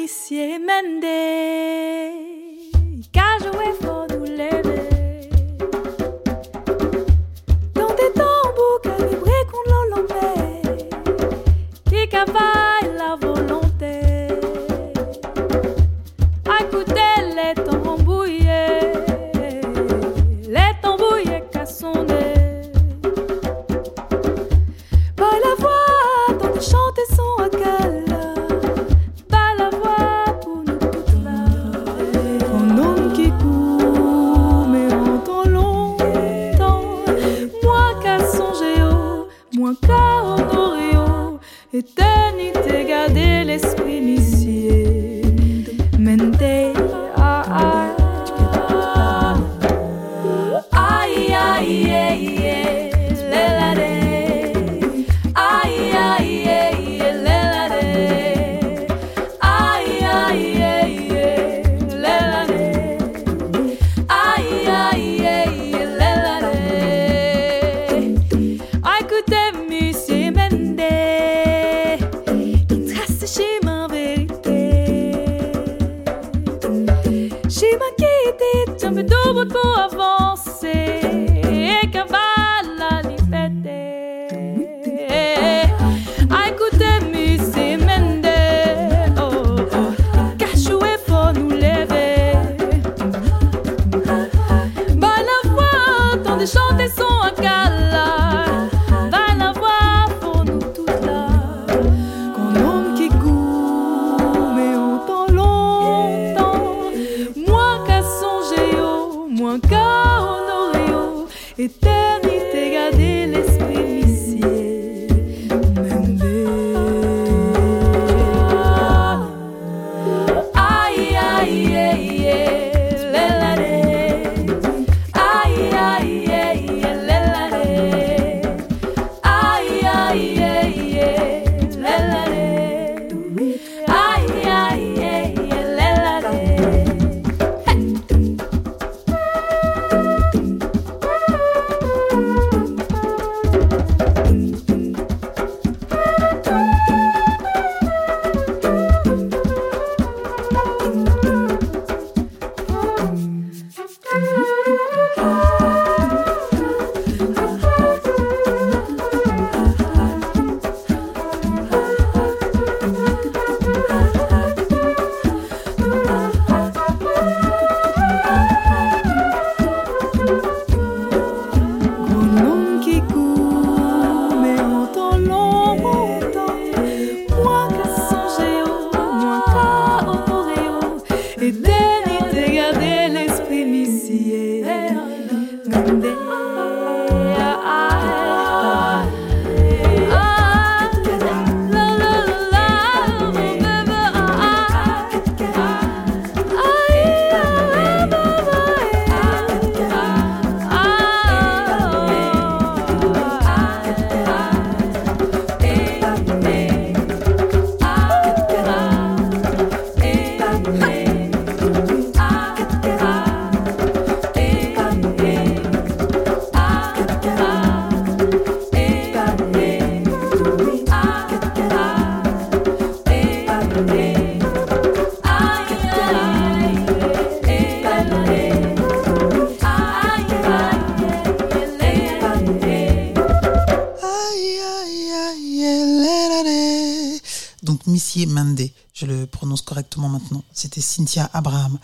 Cynthia 240.94 241.30
Abraham. 241.34 241.78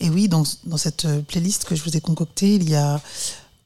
Et 0.00 0.10
oui, 0.10 0.28
dans, 0.28 0.44
cette 0.76 1.04
euh, 1.04 1.22
playlist 1.22 1.64
que 1.64 1.74
je 1.74 1.82
vous 1.82 1.96
ai 1.96 2.00
concoctée, 2.00 2.54
il 2.54 2.68
y 2.68 2.74
a 2.74 3.00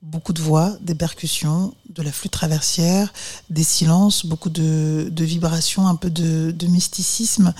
beaucoup 0.02 0.32
de 0.32 0.42
voix, 0.42 0.76
des 0.80 0.96
percussions, 0.96 1.74
de 1.88 2.02
la 2.02 2.10
flûte 2.10 2.32
traversière, 2.32 3.12
des 3.50 3.62
silences, 3.62 4.26
beaucoup 4.26 4.50
de, 4.50 5.08
vibrations, 5.16 5.86
un 5.86 5.94
peu 5.94 6.10
de, 6.10 6.66
mysticisme, 6.66 7.54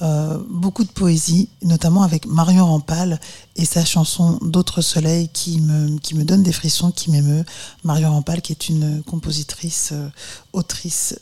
euh, 0.00 0.38
beaucoup 0.48 0.84
de 0.84 0.90
poésie, 0.90 1.48
notamment 1.62 2.02
avec 2.02 2.26
Marion 2.26 2.66
Rampal 2.66 3.20
et 3.56 3.64
sa 3.64 3.84
chanson 3.84 4.38
D'autres 4.42 4.80
soleils 4.80 5.28
qui 5.28 5.60
me, 5.60 5.98
qui 5.98 6.14
donne 6.14 6.44
des 6.44 6.52
frissons, 6.52 6.92
qui 6.92 7.10
m'émeut. 7.10 7.44
Marion 7.82 8.12
Rampal 8.12 8.42
qui 8.42 8.52
est 8.52 8.68
une 8.68 9.02
compositrice, 9.02 9.90
euh, 9.92 10.08
autrice. 10.52 11.16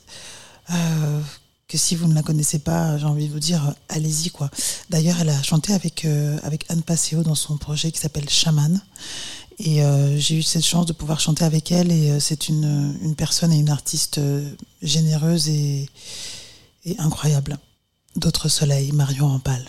Que 1.68 1.78
si 1.78 1.96
vous 1.96 2.06
ne 2.06 2.14
la 2.14 2.22
connaissez 2.22 2.58
pas, 2.60 2.96
j'ai 2.96 3.06
envie 3.06 3.26
de 3.28 3.32
vous 3.32 3.40
dire, 3.40 3.68
euh, 3.68 3.72
allez-y 3.88 4.30
quoi. 4.30 4.50
D'ailleurs, 4.90 5.16
elle 5.20 5.30
a 5.30 5.42
chanté 5.42 5.72
avec 5.72 6.04
euh, 6.04 6.38
avec 6.42 6.64
Anne 6.68 6.82
Passeo 6.82 7.22
dans 7.22 7.34
son 7.34 7.56
projet 7.56 7.90
qui 7.90 7.98
s'appelle 7.98 8.28
Chaman. 8.28 8.80
Et 9.58 9.82
euh, 9.82 10.18
j'ai 10.18 10.36
eu 10.36 10.42
cette 10.42 10.64
chance 10.64 10.86
de 10.86 10.92
pouvoir 10.92 11.18
chanter 11.18 11.44
avec 11.44 11.72
elle 11.72 11.90
et 11.90 12.20
c'est 12.20 12.48
une, 12.50 12.98
une 13.00 13.14
personne 13.14 13.52
et 13.54 13.58
une 13.58 13.70
artiste 13.70 14.20
généreuse 14.82 15.48
et, 15.48 15.88
et 16.84 16.98
incroyable. 16.98 17.56
D'autres 18.16 18.50
soleils, 18.50 18.92
Marion 18.92 19.28
Rampal. 19.28 19.66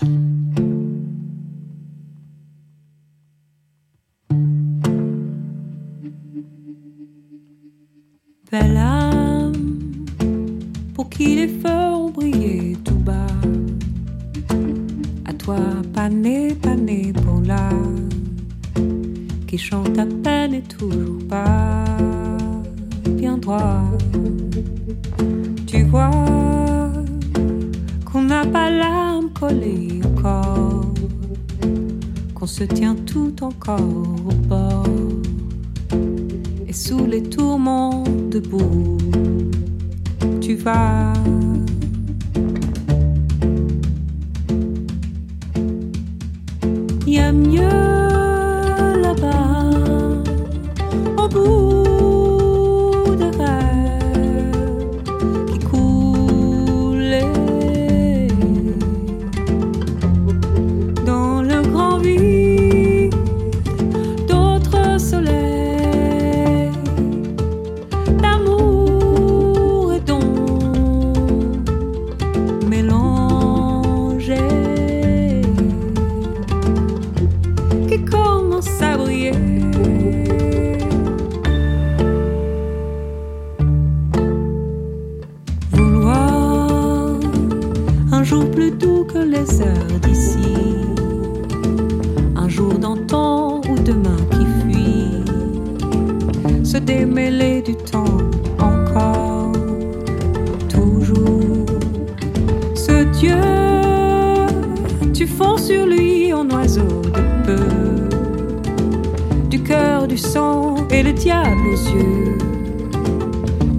Du 109.50 109.64
cœur, 109.64 110.08
du 110.08 110.18
sang 110.18 110.88
et 110.90 111.04
le 111.04 111.14
diable 111.14 111.62
aux 111.74 111.90
yeux. 111.96 112.38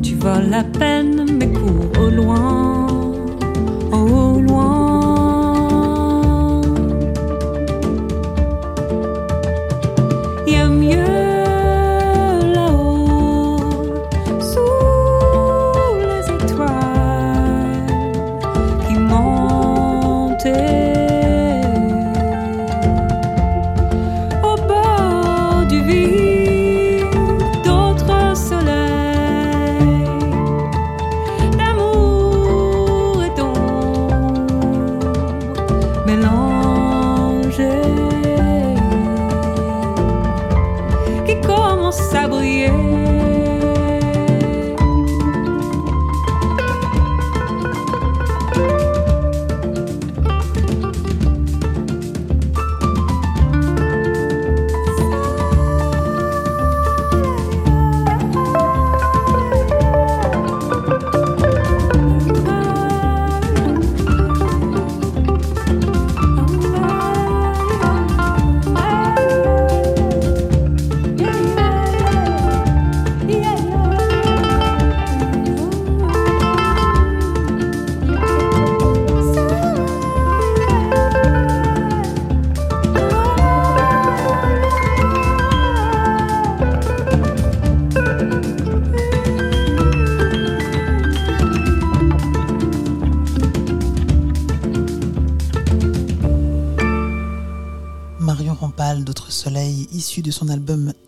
Tu 0.02 0.14
voles 0.14 0.50
la 0.50 0.64
peine, 0.64 1.26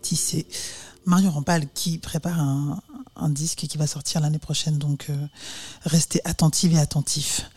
Tissé. 0.02 0.46
Marion 1.06 1.30
Rampal 1.30 1.66
qui 1.74 1.98
prépare 1.98 2.40
un, 2.40 2.80
disque 3.28 3.66
qui 3.68 3.76
va 3.76 3.86
sortir 3.86 4.20
l'année 4.20 4.38
prochaine, 4.38 4.78
donc 4.78 5.06
euh, 5.10 5.26
restez 5.84 6.20
attentive 6.24 6.72
et 6.72 6.78
attentif. 6.78 7.50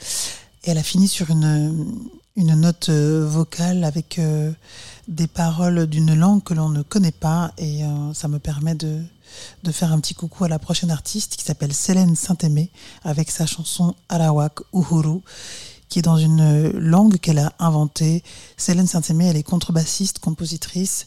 Et 0.63 0.71
elle 0.71 0.77
a 0.77 0.84
fini 0.84 1.07
sur 1.07 1.29
une, 1.29 1.86
note 2.36 2.89
euh, 2.89 3.25
vocale 3.25 3.84
avec 3.84 4.19
euh, 4.19 4.51
des 5.07 5.27
paroles 5.27 5.88
d'une 5.88 6.13
langue 6.13 6.43
que 6.43 6.53
l'on 6.53 6.69
ne 6.69 6.81
connaît 6.81 7.11
pas 7.11 7.53
et 7.57 7.81
ça 8.13 8.27
me 8.27 8.39
permet 8.39 8.75
de, 8.75 9.01
de 9.63 9.71
faire 9.71 9.91
un 9.91 9.99
petit 9.99 10.15
coucou 10.15 10.43
à 10.45 10.49
la 10.49 10.59
prochaine 10.59 10.91
artiste 10.91 11.36
qui 11.36 11.43
s'appelle 11.43 11.73
Célène 11.73 12.15
Saint-Aimé 12.15 12.71
avec 13.03 13.31
sa 13.31 13.45
chanson 13.45 13.95
Arawak 14.09 14.59
Uhuru 14.73 15.21
qui 15.93 15.99
est 15.99 16.01
dans 16.01 16.17
une 16.17 16.71
langue 16.71 17.19
qu'elle 17.19 17.38
a 17.38 17.53
inventée. 17.59 18.23
Célène 18.57 18.88
Saint-Aimé, 18.88 19.27
elle 19.27 19.38
est 19.38 19.43
contrebassiste, 19.43 20.17
compositrice, 20.17 21.05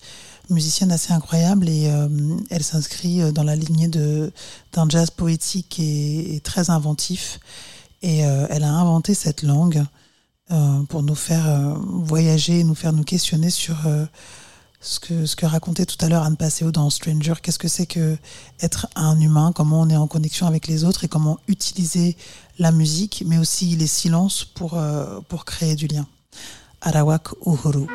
musicienne 0.51 0.92
assez 0.92 1.12
incroyable 1.12 1.68
et 1.68 1.88
euh, 1.90 2.09
elle 2.51 2.62
s'inscrit 2.62 3.32
dans 3.32 3.42
la 3.42 3.57
lignée 3.57 3.88
d'un 3.88 4.88
jazz 4.88 5.11
poétique 5.11 5.78
et, 5.78 6.40
très 6.44 6.70
inventif. 6.70 7.40
Et 8.03 8.24
euh, 8.24 8.47
elle 8.51 8.64
a 8.64 8.70
inventé 8.70 9.14
cette 9.14 9.42
langue 9.42 9.84
euh, 10.51 10.82
pour 10.84 11.03
nous 11.03 11.14
faire 11.14 11.49
euh, 11.49 11.74
voyager, 11.86 12.62
nous 12.62 12.74
faire 12.74 12.92
nous 12.92 13.05
questionner 13.05 13.51
sur 13.51 13.86
euh, 13.86 14.07
ce 14.80 15.01
que, 15.01 15.26
ce 15.26 15.34
que 15.34 15.47
racontait 15.47 15.86
tout 15.86 16.03
à 16.05 16.09
l'heure 16.09 16.22
Anne 16.22 16.36
Passeo 16.36 16.70
dans 16.70 16.88
Stranger. 16.90 17.34
Qu'est-ce 17.42 17.59
que 17.59 17.68
c'est 17.68 17.86
que 17.86 18.16
être 18.61 18.86
un 18.94 19.18
humain? 19.20 19.53
Comment 19.55 19.80
on 19.80 19.88
est 19.88 19.97
en 19.97 20.07
connexion 20.07 20.47
avec 20.47 20.68
les 20.68 20.84
autres 20.84 21.05
et 21.05 21.09
comment 21.09 21.38
utiliser 21.49 22.16
la 22.59 22.72
musique, 22.72 23.24
mais 23.26 23.38
aussi 23.38 23.76
les 23.76 23.86
silences 23.86 24.44
pour, 24.44 24.74
euh, 24.74 25.20
pour 25.28 25.44
créer 25.44 25.74
du 25.74 25.86
lien. 25.86 26.07
Arawak 26.80 27.32
Uhuru. 27.44 27.86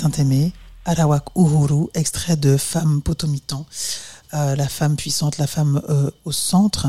Saint-Aimé, 0.00 0.54
Arawak 0.86 1.24
Uhuru, 1.36 1.88
extrait 1.92 2.36
de 2.36 2.56
Femme 2.56 3.02
Potomitan, 3.02 3.66
euh, 4.32 4.56
la 4.56 4.66
femme 4.66 4.96
puissante, 4.96 5.36
la 5.36 5.46
femme 5.46 5.82
euh, 5.90 6.10
au 6.24 6.32
centre, 6.32 6.86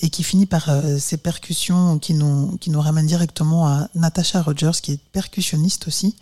et 0.00 0.08
qui 0.08 0.22
finit 0.22 0.46
par 0.46 0.70
euh, 0.70 0.96
ces 0.98 1.18
percussions 1.18 1.98
qui 1.98 2.14
nous, 2.14 2.56
qui 2.56 2.74
ramènent 2.74 3.06
directement 3.06 3.68
à 3.68 3.88
Natasha 3.94 4.40
Rogers, 4.40 4.80
qui 4.82 4.92
est 4.92 5.00
percussionniste 5.12 5.86
aussi 5.86 6.16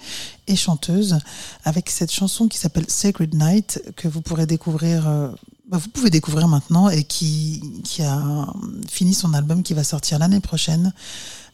et 0.49 0.57
chanteuse, 0.57 1.21
avec 1.63 1.89
cette 1.89 2.11
chanson 2.11 2.49
qui 2.49 2.59
s'appelle 2.59 2.87
Sacred 2.89 3.33
Night, 3.33 3.81
que 3.95 4.09
vous 4.09 4.21
pourrez 4.21 4.47
découvrir. 4.47 5.07
euh, 5.07 5.29
bah, 5.71 5.79
vous 5.79 5.89
pouvez 5.89 6.11
découvrir 6.11 6.49
maintenant 6.49 6.89
et 6.89 7.05
qui 7.05 7.63
a 8.01 8.53
fini 8.89 9.15
son 9.15 9.33
album 9.35 9.63
qui 9.63 9.73
va 9.73 9.85
sortir 9.85 10.19
l'année 10.19 10.41
prochaine. 10.41 10.93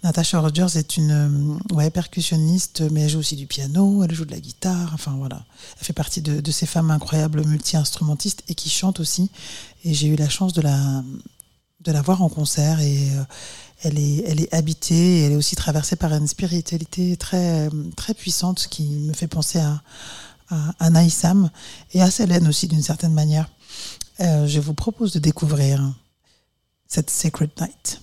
Natasha 0.03 0.41
Rogers 0.41 0.79
est 0.79 0.97
une 0.97 1.59
euh, 1.77 1.91
percussionniste, 1.91 2.83
mais 2.91 3.03
elle 3.03 3.11
joue 3.11 3.19
aussi 3.19 3.37
du 3.37 3.47
piano, 3.47 4.03
elle 4.03 4.15
joue 4.15 4.25
de 4.25 4.31
la 4.31 4.41
guitare, 4.41 4.91
enfin 4.95 5.15
voilà. 5.19 5.45
Elle 5.79 5.87
fait 5.87 5.93
partie 5.93 6.23
de, 6.23 6.51
ces 6.51 6.67
femmes 6.67 6.91
incroyables 6.91 7.45
multi-instrumentistes 7.45 8.43
et 8.49 8.55
qui 8.55 8.71
chante 8.71 9.01
aussi. 9.01 9.31
Et 9.85 9.93
j'ai 9.93 10.09
eu 10.09 10.17
la 10.17 10.29
chance 10.29 10.55
de 10.55 10.63
la, 10.63 12.03
voir 12.03 12.23
en 12.23 12.29
concert 12.29 12.81
et 12.81 13.11
euh, 13.13 13.25
elle 13.83 13.99
est, 13.99 14.55
habitée 14.55 14.95
et 14.95 15.25
elle 15.25 15.33
est 15.33 15.37
aussi 15.37 15.55
traversée 15.55 15.97
par 15.97 16.15
une 16.15 16.27
spiritualité 16.27 17.17
très, 17.17 17.69
puissante 18.17 18.69
qui 18.71 18.85
me 18.85 19.13
fait 19.13 19.29
penser 19.29 19.59
à, 19.59 19.83
à, 20.49 20.73
à 20.79 20.91
Naïsam 20.91 21.51
et 21.93 22.01
à 22.01 22.11
Célène 22.11 22.49
aussi 22.49 22.69
d'une 22.69 22.83
certaine 22.83 23.13
manière. 23.13 23.51
Euh, 24.21 24.47
je 24.47 24.61
vous 24.61 24.75
propose 24.75 25.13
de 25.13 25.19
découvrir 25.19 25.83
cette 26.87 27.11
Sacred 27.11 27.51
Night. 27.61 28.01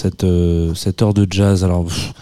Cette, 0.00 0.24
euh, 0.24 0.74
cette 0.74 1.02
heure 1.02 1.14
de 1.14 1.26
jazz. 1.30 1.62
Alors 1.64 1.84
pff, 1.84 2.12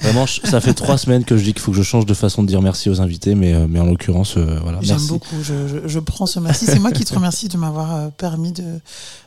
vraiment, 0.00 0.26
je- 0.26 0.40
ça 0.44 0.60
fait 0.60 0.74
trois 0.82 0.98
semaines 0.98 1.24
que 1.24 1.36
je 1.36 1.44
dis 1.44 1.52
qu'il 1.52 1.62
faut 1.62 1.70
que 1.72 1.76
je 1.78 1.82
change 1.82 2.04
de 2.06 2.14
façon 2.14 2.42
de 2.42 2.48
dire 2.48 2.60
merci 2.62 2.90
aux 2.90 3.00
invités, 3.00 3.34
mais, 3.34 3.54
euh, 3.54 3.66
mais 3.68 3.80
en 3.80 3.86
l'occurrence, 3.86 4.36
euh, 4.36 4.58
voilà. 4.62 4.78
J'aime 4.82 5.06
beaucoup. 5.06 5.36
Je, 5.42 5.66
je- 5.68 5.88
je 5.88 5.98
prends 5.98 6.26
ce 6.26 6.38
merci. 6.40 6.66
C'est 6.66 6.78
moi 6.78 6.92
qui 6.92 7.04
te 7.04 7.14
remercie 7.14 7.48
de 7.48 7.56
m'avoir 7.56 8.10
permis 8.12 8.52
de, 8.52 8.80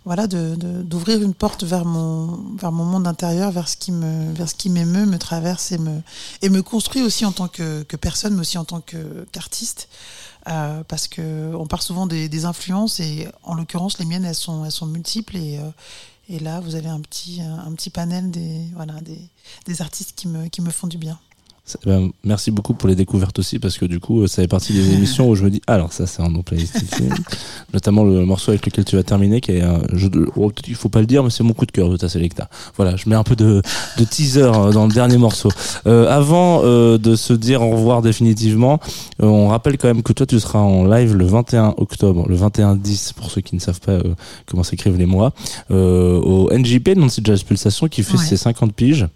voilà, 0.06 0.28
de, 0.28 0.56
de- 0.56 0.82
d'ouvrir 0.84 1.22
une 1.22 1.34
porte 1.34 1.64
vers 1.64 1.86
mon, 1.86 2.40
vers 2.60 2.72
mon 2.72 2.86
monde 2.86 3.08
intérieur, 3.08 3.52
vers 3.52 3.68
ce 3.68 3.78
qui 3.78 3.92
me, 3.92 4.32
vers 4.34 4.48
ce 4.50 4.56
qui 4.56 4.70
m'émeut, 4.70 5.06
me 5.06 5.18
traverse 5.18 5.72
et 5.72 5.78
me, 5.78 6.02
et 6.42 6.50
me 6.50 6.62
construit 6.62 7.02
aussi 7.02 7.26
en 7.26 7.32
tant 7.32 7.48
que, 7.48 7.84
que 7.84 7.98
personne, 7.98 8.36
mais 8.36 8.42
aussi 8.42 8.58
en 8.58 8.66
tant 8.66 8.82
que, 8.82 9.26
qu'artiste. 9.32 9.90
Euh, 10.48 10.84
parce 10.88 11.08
que 11.10 11.54
on 11.54 11.68
part 11.68 11.82
souvent 11.84 12.08
des, 12.08 12.30
des 12.30 12.46
influences 12.46 13.02
et 13.02 13.28
en 13.44 13.56
l'occurrence 13.56 14.00
les 14.00 14.06
miennes 14.06 14.24
elles 14.24 14.34
sont, 14.34 14.64
elles 14.64 14.72
sont 14.72 14.86
multiples 14.86 15.36
et, 15.36 15.58
euh, 15.58 15.70
et 16.30 16.40
là 16.40 16.60
vous 16.60 16.76
avez 16.76 16.88
un 16.88 17.02
petit, 17.02 17.42
petit 17.76 17.90
panel 17.90 18.32
des, 18.32 18.68
des 19.66 19.82
artistes 19.82 20.14
qui 20.16 20.28
me, 20.28 20.48
qui 20.48 20.62
me 20.62 20.70
font 20.72 20.88
du 20.88 20.98
bien. 20.98 21.20
Ben, 21.86 22.10
merci 22.24 22.52
beaucoup 22.52 22.74
pour 22.74 22.90
les 22.90 22.96
découvertes 22.96 23.38
aussi, 23.40 23.60
parce 23.60 23.78
que 23.78 23.86
du 23.86 24.00
coup, 24.00 24.22
euh, 24.24 24.28
ça 24.28 24.42
fait 24.42 24.48
partie 24.48 24.74
des 24.74 24.94
émissions 24.94 25.30
où 25.30 25.36
je 25.36 25.44
me 25.44 25.50
dis, 25.50 25.62
ah, 25.68 25.76
alors 25.76 25.94
ça, 25.94 26.06
c'est 26.08 26.22
un 26.22 26.30
nom 26.30 26.42
playlist. 26.42 26.84
Notamment 27.74 28.04
le 28.04 28.26
morceau 28.26 28.52
avec 28.52 28.66
lequel 28.66 28.86
tu 28.86 28.96
vas 28.96 29.04
terminer, 29.04 29.42
qui 29.42 29.52
est 29.52 29.62
un 29.62 29.82
jeu 29.94 30.10
de, 30.10 30.28
oh, 30.36 30.50
qu'il 30.50 30.76
faut 30.76 30.90
pas 30.90 31.00
le 31.02 31.06
dire, 31.06 31.24
mais 31.24 31.30
c'est 31.30 31.44
mon 31.44 31.54
coup 31.54 31.66
de 31.66 31.72
cœur 31.72 31.90
de 31.90 31.98
ta 31.98 32.10
Selecta. 32.10 32.50
Voilà, 32.78 32.96
je 32.96 33.08
mets 33.10 33.16
un 33.16 33.24
peu 33.24 33.36
de, 33.36 33.62
de 33.98 34.04
teaser 34.04 34.42
euh, 34.44 34.72
dans 34.72 34.88
le 34.88 34.94
dernier 34.94 35.18
morceau. 35.18 35.50
Euh, 35.88 36.08
avant 36.10 36.62
euh, 36.64 36.98
de 36.98 37.16
se 37.16 37.34
dire 37.34 37.62
au 37.62 37.72
revoir 37.72 38.02
définitivement, 38.02 38.80
euh, 39.22 39.28
on 39.28 39.50
rappelle 39.50 39.78
quand 39.78 39.88
même 39.88 40.04
que 40.04 40.14
toi, 40.14 40.26
tu 40.26 40.40
seras 40.40 40.60
en 40.60 40.86
live 40.86 41.16
le 41.16 41.26
21 41.26 41.76
octobre, 41.78 42.28
le 42.28 42.36
21-10, 42.38 43.14
pour 43.14 43.30
ceux 43.32 43.42
qui 43.42 43.56
ne 43.56 43.60
savent 43.60 43.80
pas 43.82 44.00
comment 44.46 44.64
s'écrivent 44.64 44.98
les 44.98 45.06
mois, 45.06 45.34
au 45.70 46.50
NJP, 46.52 46.96
Nancy 46.96 47.22
Jazz 47.24 47.44
Pulsation, 47.44 47.88
qui 47.88 48.04
fait 48.04 48.18
Ouais. 48.18 48.24
ses 48.26 48.38
50 48.38 48.74
piges. 48.74 49.08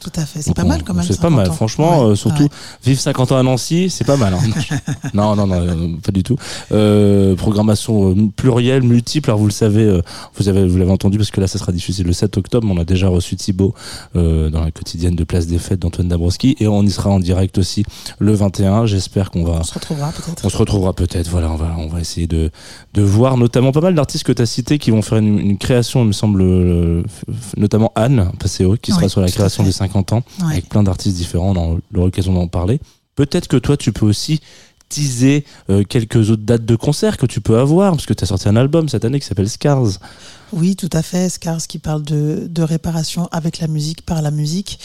Tout 0.00 0.12
à 0.14 0.24
fait. 0.24 0.42
C'est 0.42 0.54
pas 0.54 0.62
on- 0.64 0.68
mal 0.68 0.84
quand 0.84 0.94
même. 0.94 1.02
C'est 1.04 1.16
pas 1.16 1.22
50 1.22 1.36
mal, 1.36 1.50
ans. 1.50 1.52
franchement, 1.52 2.04
Ouais, 2.04 2.10
euh, 2.12 2.14
surtout 2.14 2.44
ouais. 2.44 2.48
vivre 2.84 3.00
50 3.00 3.32
ans 3.32 3.36
à 3.38 3.42
Nancy, 3.42 3.90
c'est 3.90 4.04
pas 4.04 4.16
mal. 4.16 4.32
hein. 4.34 4.38
non, 5.14 5.34
non, 5.34 5.46
non, 5.46 5.56
euh, 5.60 5.88
pas 6.04 6.12
du 6.12 6.22
tout. 6.22 6.36
Euh, 6.72 7.34
programmation 7.34 8.10
euh, 8.10 8.14
plurielle, 8.36 8.82
multiple. 8.84 9.30
Alors 9.30 9.40
vous 9.40 9.46
le 9.46 9.52
savez, 9.52 9.82
euh, 9.82 10.00
vous 10.36 10.48
avez, 10.48 10.66
vous 10.66 10.76
l'avez 10.78 10.90
entendu 10.92 11.18
parce 11.18 11.30
que 11.32 11.40
là, 11.40 11.48
ça 11.48 11.58
sera 11.58 11.72
diffusé 11.72 12.04
le 12.04 12.12
7 12.12 12.36
octobre. 12.38 12.66
On 12.70 12.78
a 12.78 12.84
déjà 12.84 13.08
reçu 13.08 13.34
Thibaut 13.36 13.74
euh, 14.16 14.50
dans 14.50 14.60
la 14.64 14.70
quotidienne 14.70 15.16
de 15.16 15.24
Place 15.24 15.46
des 15.46 15.58
Fêtes 15.58 15.80
d'Antoine 15.80 16.08
Dabrowski 16.08 16.56
et 16.60 16.68
on 16.68 16.82
y 16.84 16.90
sera 16.90 17.10
en 17.10 17.18
direct 17.20 17.58
aussi 17.58 17.84
le 18.20 18.32
21. 18.34 18.86
J'espère 18.86 19.30
qu'on 19.32 19.44
va 19.44 19.58
On 19.60 19.64
se 19.64 19.74
retrouvera 19.74 20.12
peut-être. 20.12 20.44
on 20.44 20.48
se 20.48 20.56
retrouvera 20.56 20.92
peut-être, 20.92 21.28
voilà, 21.28 21.50
on 21.50 21.56
va, 21.56 21.74
on 21.76 21.88
va 21.88 22.00
essayer 22.00 22.26
de, 22.26 22.50
de 22.94 23.02
voir 23.02 23.36
notamment 23.36 23.72
pas 23.72 23.80
mal 23.80 23.94
d'artistes 23.96 24.24
que 24.24 24.32
tu 24.32 24.42
as 24.42 24.46
cités 24.46 24.78
qui 24.78 24.90
vont 24.92 25.02
faire 25.02 25.18
une, 25.18 25.38
une 25.40 25.58
création, 25.58 26.02
il 26.02 26.08
me 26.08 26.12
semble, 26.12 26.40
euh, 26.42 27.02
notamment 27.56 27.92
Anne 27.96 28.30
Passeo, 28.38 28.76
qui 28.80 28.92
sera 28.92 29.02
Oui, 29.04 29.10
sur 29.10 29.20
la 29.20 29.28
création 29.30 29.64
des 29.64 29.72
50 29.88 30.12
ans, 30.12 30.22
Ouais. 30.42 30.52
avec 30.52 30.68
plein 30.68 30.82
d'artistes 30.82 31.16
différents, 31.16 31.56
on 31.56 31.56
aura 31.56 31.78
l'occasion 31.92 32.32
d'en 32.34 32.46
parler. 32.48 32.80
Peut-être 33.16 33.48
que 33.48 33.56
toi, 33.56 33.76
tu 33.76 33.92
peux 33.92 34.06
aussi 34.06 34.40
teaser 34.88 35.44
euh, 35.68 35.84
quelques 35.84 36.30
autres 36.30 36.44
dates 36.44 36.64
de 36.64 36.74
concert 36.74 37.18
que 37.18 37.26
tu 37.26 37.42
peux 37.42 37.58
avoir 37.58 37.92
Parce 37.92 38.06
que 38.06 38.14
tu 38.14 38.24
as 38.24 38.26
sorti 38.26 38.48
un 38.48 38.56
album 38.56 38.88
cette 38.88 39.04
année 39.04 39.20
qui 39.20 39.26
s'appelle 39.26 39.50
Scars. 39.50 39.98
Oui, 40.54 40.76
tout 40.76 40.88
à 40.94 41.02
fait. 41.02 41.28
Scars 41.28 41.66
qui 41.66 41.78
parle 41.78 42.02
de, 42.04 42.46
de 42.48 42.62
réparation 42.62 43.28
avec 43.30 43.58
la 43.58 43.66
musique, 43.66 44.00
par 44.06 44.22
la 44.22 44.30
musique. 44.30 44.78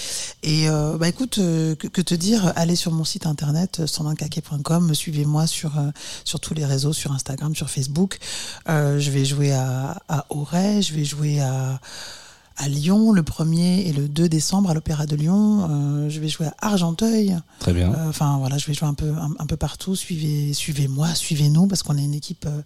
Et 0.43 0.67
euh, 0.67 0.97
bah 0.97 1.07
écoute, 1.07 1.37
euh, 1.37 1.75
que, 1.75 1.87
que 1.87 2.01
te 2.01 2.15
dire? 2.15 2.51
Allez 2.57 2.75
sur 2.75 2.91
mon 2.91 3.05
site 3.05 3.25
internet 3.25 3.83
sandankake.com, 3.85 4.93
suivez-moi 4.93 5.47
sur 5.47 5.71
sur 6.25 6.41
tous 6.41 6.53
les 6.53 6.65
réseaux, 6.65 6.91
sur 6.91 7.13
Instagram, 7.13 7.55
sur 7.55 7.69
Facebook. 7.69 8.17
Je 8.67 9.09
vais 9.09 9.23
jouer 9.23 9.53
à 9.53 10.01
à 10.09 10.25
Auray, 10.31 10.81
je 10.81 10.93
vais 10.93 11.05
jouer 11.05 11.39
à 11.39 11.79
à 12.57 12.67
Lyon 12.67 13.11
le 13.11 13.21
1er 13.23 13.87
et 13.87 13.93
le 13.93 14.07
2 14.07 14.29
décembre 14.29 14.69
à 14.69 14.73
l'Opéra 14.73 15.05
de 15.05 15.15
Lyon. 15.15 15.67
Euh, 15.69 16.09
je 16.09 16.19
vais 16.19 16.27
jouer 16.29 16.47
à 16.47 16.55
Argenteuil. 16.67 17.35
Très 17.59 17.73
bien. 17.73 17.93
Euh, 17.93 18.09
Enfin 18.09 18.37
voilà, 18.37 18.57
je 18.57 18.67
vais 18.67 18.73
jouer 18.73 18.87
un 18.87 18.93
peu 18.93 19.09
un, 19.11 19.31
un 19.39 19.45
peu 19.45 19.57
partout. 19.57 19.95
Suivez 19.95 20.53
suivez-moi, 20.53 21.13
suivez-nous 21.15 21.67
parce 21.67 21.83
qu'on 21.83 21.97
est 21.97 22.03
une 22.03 22.13
équipe 22.13 22.45
euh, 22.45 22.61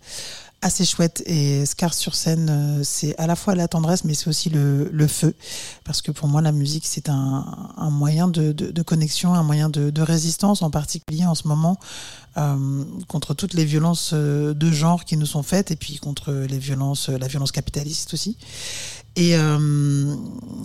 assez 0.62 0.86
chouette 0.86 1.22
et 1.28 1.66
Scar 1.68 1.94
sur 1.94 2.16
scène, 2.16 2.48
euh, 2.50 2.82
c'est 2.84 3.16
à 3.20 3.28
la 3.28 3.36
fois 3.36 3.54
la 3.54 3.68
tendresse 3.68 4.04
mais 4.04 4.16
c'est 4.16 4.28
aussi 4.28 4.50
le, 4.50 4.90
le 4.92 5.08
feu 5.08 5.36
parce 5.84 6.02
que 6.02 6.12
pour 6.12 6.28
moi 6.28 6.42
la 6.42 6.52
musique 6.52 6.86
c'est 6.88 7.10
un, 7.10 7.46
un 7.78 7.90
moyen 7.92 8.28
de, 8.28 8.52
de, 8.54 8.72
de 8.72 8.82
connexion, 8.82 9.36
un 9.36 9.44
moyen 9.44 9.70
de, 9.70 9.92
de 9.92 10.02
résistance 10.02 10.64
en 10.64 10.72
particulier 10.72 11.26
en 11.26 11.36
ce 11.36 11.48
moment 11.48 11.78
euh, 12.38 12.84
contre 13.08 13.36
toutes 13.36 13.54
les 13.54 13.66
violences 13.66 14.14
de 14.14 14.72
genre 14.72 15.06
qui 15.06 15.16
nous 15.16 15.28
sont 15.28 15.44
faites 15.44 15.70
et 15.70 15.76
puis 15.76 15.98
contre 15.98 16.32
les 16.34 16.58
violences, 16.60 17.10
la 17.10 17.28
violence 17.28 17.52
capitaliste 17.52 18.14
aussi. 18.16 18.36
Et 19.20 19.36
euh, 19.36 20.16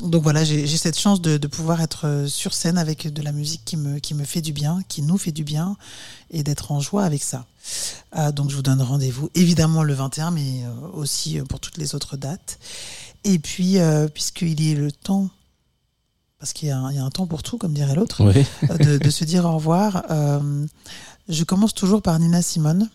donc 0.02 0.22
voilà, 0.22 0.44
j'ai 0.44 0.66
cette 0.76 0.98
chance 0.98 1.22
de, 1.22 1.38
de 1.38 1.46
pouvoir 1.46 1.80
être 1.80 2.06
euh, 2.06 2.26
sur 2.26 2.52
scène 2.52 2.76
avec 2.76 3.10
de 3.10 3.22
la 3.22 3.32
musique 3.32 3.62
qui 3.64 3.78
me, 3.78 3.98
qui 3.98 4.12
me 4.12 4.24
fait 4.24 4.42
du 4.42 4.52
bien, 4.52 4.80
qui 4.88 5.00
nous 5.00 5.16
fait 5.16 5.32
du 5.32 5.42
bien, 5.42 5.76
et 6.30 6.42
d'être 6.42 6.70
en 6.70 6.78
joie 6.78 7.04
avec 7.04 7.22
ça. 7.22 7.46
Euh, 8.18 8.30
donc 8.30 8.50
je 8.50 8.56
vous 8.56 8.60
donne 8.62 8.82
rendez-vous 8.82 9.30
évidemment 9.34 9.82
le 9.82 9.94
21, 9.94 10.32
mais 10.32 10.64
aussi 10.92 11.38
pour 11.48 11.60
toutes 11.60 11.78
les 11.78 11.94
autres 11.94 12.18
dates. 12.18 12.58
Et 13.24 13.38
puis, 13.38 13.78
euh, 13.78 14.06
puisqu'il 14.08 14.60
y 14.60 14.72
est 14.72 14.74
le 14.74 14.92
temps, 14.92 15.30
parce 16.38 16.52
qu'il 16.52 16.68
y, 16.68 16.72
a 16.72 16.76
un- 16.78 16.90
il 16.90 16.96
y 16.96 17.00
a 17.00 17.04
un 17.04 17.10
temps 17.10 17.26
pour 17.26 17.42
tout, 17.42 17.56
comme 17.56 17.72
dirait 17.72 17.94
l'autre, 17.94 18.22
Oui. 18.22 18.44
de, 18.84 18.98
de 18.98 19.10
se 19.10 19.24
dire 19.24 19.46
au 19.46 19.54
revoir. 19.54 20.04
Euh, 20.10 20.66
je 21.28 21.44
commence 21.44 21.72
toujours 21.72 22.02
par 22.02 22.18
Nina 22.18 22.42
Simone. 22.42 22.90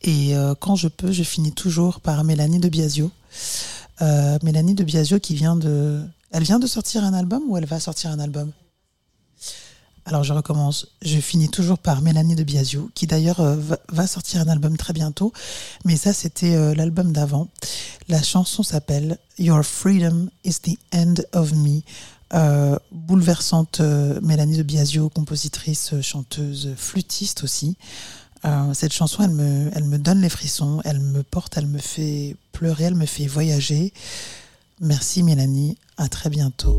Et 0.00 0.34
euh, 0.36 0.54
quand 0.54 0.76
je 0.76 0.88
peux, 0.88 1.12
je 1.12 1.22
finis 1.24 1.52
toujours 1.52 2.00
par 2.00 2.24
Mélanie 2.24 2.60
de 2.60 2.68
Biasio. 2.70 3.10
Euh, 4.02 4.38
Mélanie 4.42 4.74
de 4.74 4.84
Biasio 4.84 5.20
qui 5.20 5.34
vient 5.34 5.56
de... 5.56 6.02
Elle 6.30 6.42
vient 6.42 6.58
de 6.58 6.66
sortir 6.66 7.04
un 7.04 7.14
album 7.14 7.42
ou 7.48 7.56
elle 7.56 7.66
va 7.66 7.78
sortir 7.78 8.10
un 8.10 8.18
album? 8.18 8.50
Alors 10.04 10.24
je 10.24 10.32
recommence. 10.32 10.88
Je 11.00 11.18
finis 11.18 11.48
toujours 11.48 11.78
par 11.78 12.02
Mélanie 12.02 12.34
de 12.34 12.42
Biasio 12.42 12.90
qui 12.94 13.06
d'ailleurs 13.06 13.40
euh, 13.40 13.56
va, 13.88 14.06
sortir 14.06 14.40
un 14.40 14.48
album 14.48 14.76
très 14.76 14.92
bientôt. 14.92 15.32
Mais 15.84 15.96
ça 15.96 16.12
c'était 16.12 16.54
euh, 16.54 16.74
l'album 16.74 17.12
d'avant. 17.12 17.48
La 18.08 18.22
chanson 18.22 18.62
s'appelle 18.62 19.18
Your 19.38 19.62
Freedom 19.64 20.28
is 20.44 20.54
the 20.62 20.78
End 20.92 21.14
of 21.32 21.52
Me. 21.52 21.80
Bouleversante 22.90 23.80
Mélanie 24.20 24.56
de 24.56 24.64
Biasio, 24.64 25.08
compositrice, 25.08 26.00
chanteuse, 26.00 26.74
flûtiste 26.76 27.44
aussi. 27.44 27.76
Euh, 28.44 28.74
cette 28.74 28.92
chanson, 28.92 29.22
elle 29.22 29.84
me, 29.84 29.98
donne 29.98 30.20
les 30.20 30.28
frissons, 30.28 30.80
elle 30.84 31.00
me 31.00 31.22
porte, 31.22 31.56
elle 31.56 31.66
me 31.66 31.78
fait 31.78 32.36
pleurer, 32.52 32.84
elle 32.84 32.94
me 32.94 33.06
fait 33.06 33.26
voyager. 33.26 33.92
Merci 34.80 35.22
Mélanie, 35.22 35.78
à 35.96 36.08
très 36.08 36.28
bientôt. 36.28 36.76